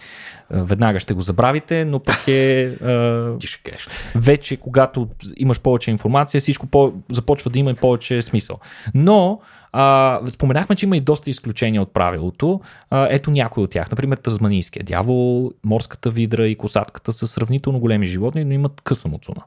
[0.50, 2.76] Веднага ще го забравите, но пък е.
[3.64, 3.88] Кажеш.
[4.16, 5.08] Вече, когато
[5.38, 8.60] имаш повече информация, всичко по- започва да има повече смисъл.
[8.94, 9.40] Но
[9.74, 12.62] а, споменахме, че има и доста изключения от правилото.
[12.90, 13.92] А, ето някои от тях.
[13.92, 19.42] Например, тазманийския дявол, морската видра и косатката са сравнително големи животни, но имат къса муцуна.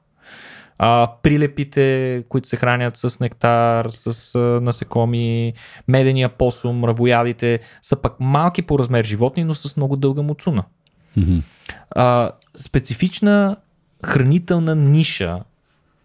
[0.78, 5.52] А, прилепите, които се хранят с нектар, с а, насекоми,
[5.88, 10.64] медения посум, равоядите, са пък малки по размер животни, но с много дълга муцуна.
[11.18, 11.42] Mm-hmm.
[11.90, 13.56] А, специфична
[14.04, 15.40] хранителна ниша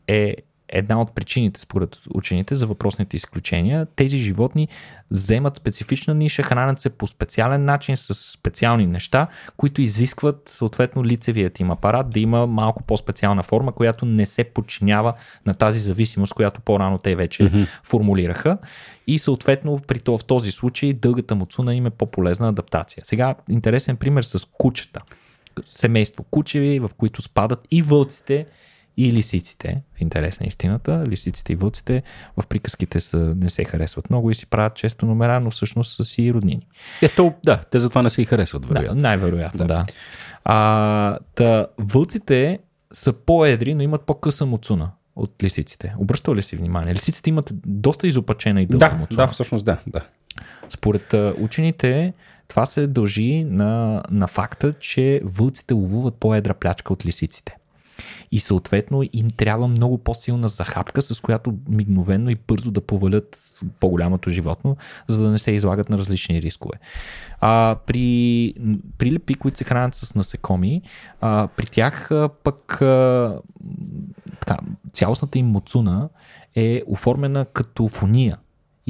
[0.07, 0.35] е
[0.69, 3.87] една от причините, според учените, за въпросните изключения.
[3.95, 4.67] Тези животни
[5.11, 11.59] вземат специфична ниша, хранят се по специален начин с специални неща, които изискват съответно лицевият
[11.59, 15.13] им апарат да има малко по-специална форма, която не се подчинява
[15.45, 17.67] на тази зависимост, която по-рано те вече mm-hmm.
[17.83, 18.57] формулираха.
[19.07, 23.03] И съответно при това, в този случай дългата муцуна им е по-полезна адаптация.
[23.05, 25.01] Сега интересен пример с кучета.
[25.63, 28.45] Семейство кучеви, в които спадат и вълците,
[28.99, 31.03] и лисиците, в интерес на истината.
[31.07, 32.03] Лисиците и вълците
[32.37, 36.03] в приказките са, не се харесват много и си правят често номера, но всъщност са
[36.03, 36.67] си роднини.
[37.01, 38.95] Ето, да, те затова не се и харесват, вероятно.
[38.95, 39.65] Да, най-вероятно, да.
[39.65, 39.85] да.
[40.45, 42.59] А, та, вълците
[42.93, 45.95] са по-едри, но имат по-къса муцуна от лисиците.
[45.97, 46.93] Обръщал ли си внимание?
[46.93, 49.17] Лисиците имат доста изопачена и дълга да, муцуна.
[49.17, 50.05] Да, всъщност да, да.
[50.69, 52.13] Според учените,
[52.47, 57.58] това се дължи на, на факта, че вълците ловуват по-едра плячка от лисиците
[58.31, 63.39] и съответно им трябва много по-силна захапка, с която мигновено и бързо да повалят
[63.79, 64.77] по-голямото животно,
[65.07, 66.79] за да не се излагат на различни рискове.
[67.39, 68.53] А, при
[68.97, 70.81] прилепи, които се хранят с насекоми,
[71.21, 73.37] а, при тях а, пък а,
[74.39, 74.57] така,
[74.93, 76.09] цялостната им муцуна
[76.55, 78.37] е оформена като фония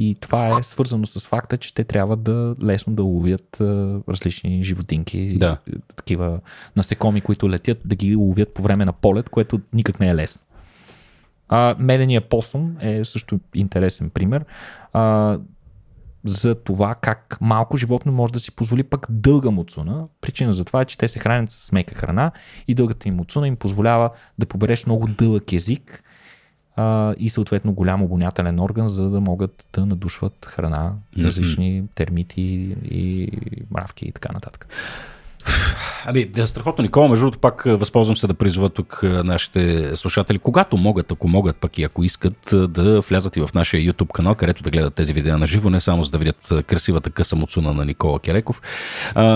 [0.00, 4.64] И това е свързано с факта, че те трябва да лесно да ловят а, различни
[4.64, 5.58] животинки, Да.
[5.96, 6.40] такива
[6.76, 10.40] насекоми, които летят, да ги ловят по време на полет, което никак не е лесно.
[11.48, 14.44] А, медения посум е също интересен пример.
[14.92, 15.38] А,
[16.24, 20.06] за това как малко животно може да си позволи пък дълга муцуна.
[20.20, 22.32] Причина за това е, че те се хранят с мека храна
[22.68, 26.02] и дългата им муцуна им позволява да побереш много дълъг език
[26.80, 32.42] а, и съответно голям обонятелен орган, за да могат да надушват храна, различни термити
[32.90, 33.30] и
[33.70, 34.66] мравки и така нататък.
[36.06, 37.08] Ами, да, страхотно, Никола.
[37.08, 41.28] Между другото, пак а, възползвам се да призова тук а, нашите слушатели, когато могат, ако
[41.28, 44.94] могат, пък и ако искат, да влязат и в нашия YouTube канал, където да гледат
[44.94, 48.62] тези видеа на живо, не само за да видят красивата къса муцуна на Никола Кереков,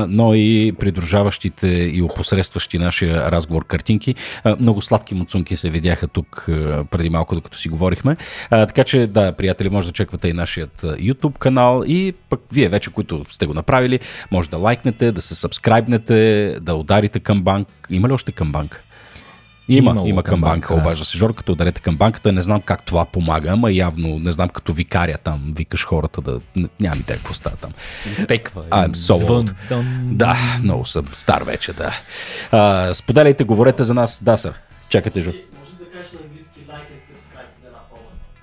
[0.09, 4.15] но и придружаващите и опосредстващи нашия разговор картинки.
[4.61, 6.45] Много сладки муцунки се видяха тук
[6.91, 8.17] преди малко, докато си говорихме.
[8.51, 12.91] Така че, да, приятели, може да чеквате и нашият YouTube канал и пък вие вече,
[12.91, 14.01] които сте го направили,
[14.31, 15.94] може да лайкнете, да се сабскрайбнете,
[16.61, 17.69] да ударите към банк.
[17.91, 18.81] Има ли още към банк?
[19.69, 20.81] Има, Имало има към към банка, банка, да.
[20.81, 22.33] обажда се Жор, като ударете към банката.
[22.33, 26.41] Не знам как това помага, ама явно, не знам, като викаря там, викаш хората да...
[26.57, 27.73] н- Нямам идея какво става там.
[28.29, 28.63] Пеква.
[28.63, 29.55] I'm so old.
[30.13, 31.93] Да, много съм стар вече, да.
[32.51, 34.25] А, споделяйте, говорете за нас.
[34.25, 34.53] Да, сър.
[34.89, 35.33] Чакайте, Жор.
[35.33, 35.45] Like.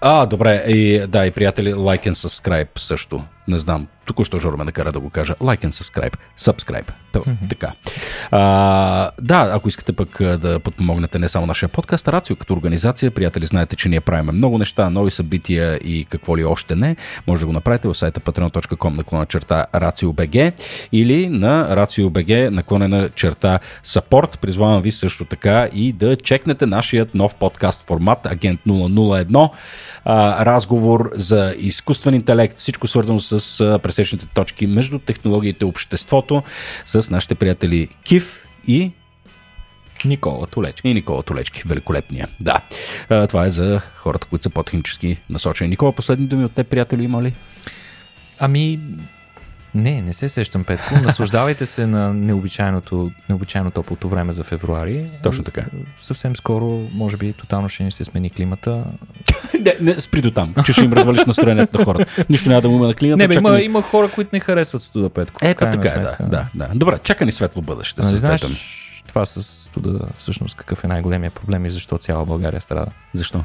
[0.02, 3.24] А, добре, и, да, и приятели, like and subscribe също.
[3.48, 5.36] Не знам, току-що Жора ме накара да го кажа.
[5.36, 6.16] Like and subscribe.
[6.40, 6.92] Subscribe.
[7.14, 7.50] Mm-hmm.
[7.50, 7.74] Така.
[8.32, 13.12] А, да, ако искате пък да подпомогнете не само нашия подкаст, а Рацио като организация,
[13.12, 16.96] приятели, знаете, че ние правим много неща, нови събития и какво ли още не.
[17.28, 20.54] Може да го направите в сайта patreon.com наклона черта RACIO.BG
[20.92, 24.38] или на RACIO.BG наклонена черта support.
[24.38, 29.50] Призвавам ви също така и да чекнете нашият нов подкаст формат Агент 001.
[30.06, 36.44] А, разговор за изкуствен интелект, всичко свързано с а, пресечните точки между технологиите и обществото
[36.86, 38.92] с нашите приятели Кив и
[40.06, 40.90] Никола Толечки.
[40.90, 42.28] и Никола Толечки, великолепния.
[42.40, 42.62] Да,
[43.28, 45.70] това е за хората, които са по-технически насочени.
[45.70, 47.34] Никола, последни думи от теб, приятели, има ли?
[48.40, 48.80] Ами,
[49.76, 50.96] не, не се сещам, Петко.
[51.04, 55.12] Наслаждавайте се на необичайното, необичайно топлото време за февруари.
[55.24, 55.66] Точно така.
[56.02, 58.84] Съвсем скоро, може би, тотално ще ни се смени климата.
[59.62, 62.26] Не, не, спри до там, че ще им развалиш настроението на хората.
[62.30, 63.18] Нищо няма да му има на клиента.
[63.18, 65.46] Не, бе, има, чакаме- има хора, които не харесват студа, Петко.
[65.46, 66.70] Е, така е, да, да, да.
[66.76, 68.02] Добре, чака ни светло бъдеще.
[68.02, 68.42] Не С знаеш
[69.08, 72.92] това с студа, всъщност, какъв е най-големия проблем и защо цяла България страда?
[73.14, 73.44] Защо?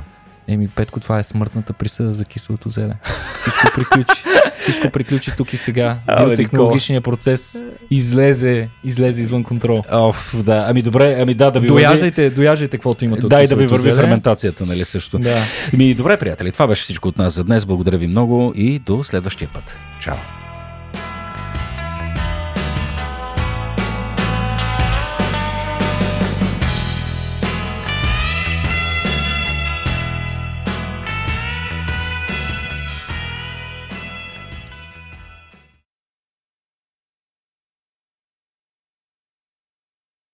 [0.48, 2.92] Еми, Петко, това е смъртната присъда за киселото зеле.
[3.36, 4.22] Всичко приключи.
[4.58, 5.98] Всичко приключи тук и сега.
[6.18, 9.82] Биотехнологичният процес излезе, излезе извън контрол.
[9.92, 10.64] Оф, да.
[10.68, 13.66] Ами добре, ами да, да ви върви- Дояждайте, дояждайте каквото имате от Дай да ви
[13.66, 13.94] върви зеле.
[13.94, 15.18] ферментацията, нали също.
[15.18, 15.36] Да.
[15.72, 17.64] Ми, добре, приятели, това беше всичко от нас за днес.
[17.66, 19.76] Благодаря ви много и до следващия път.
[20.00, 20.16] Чао!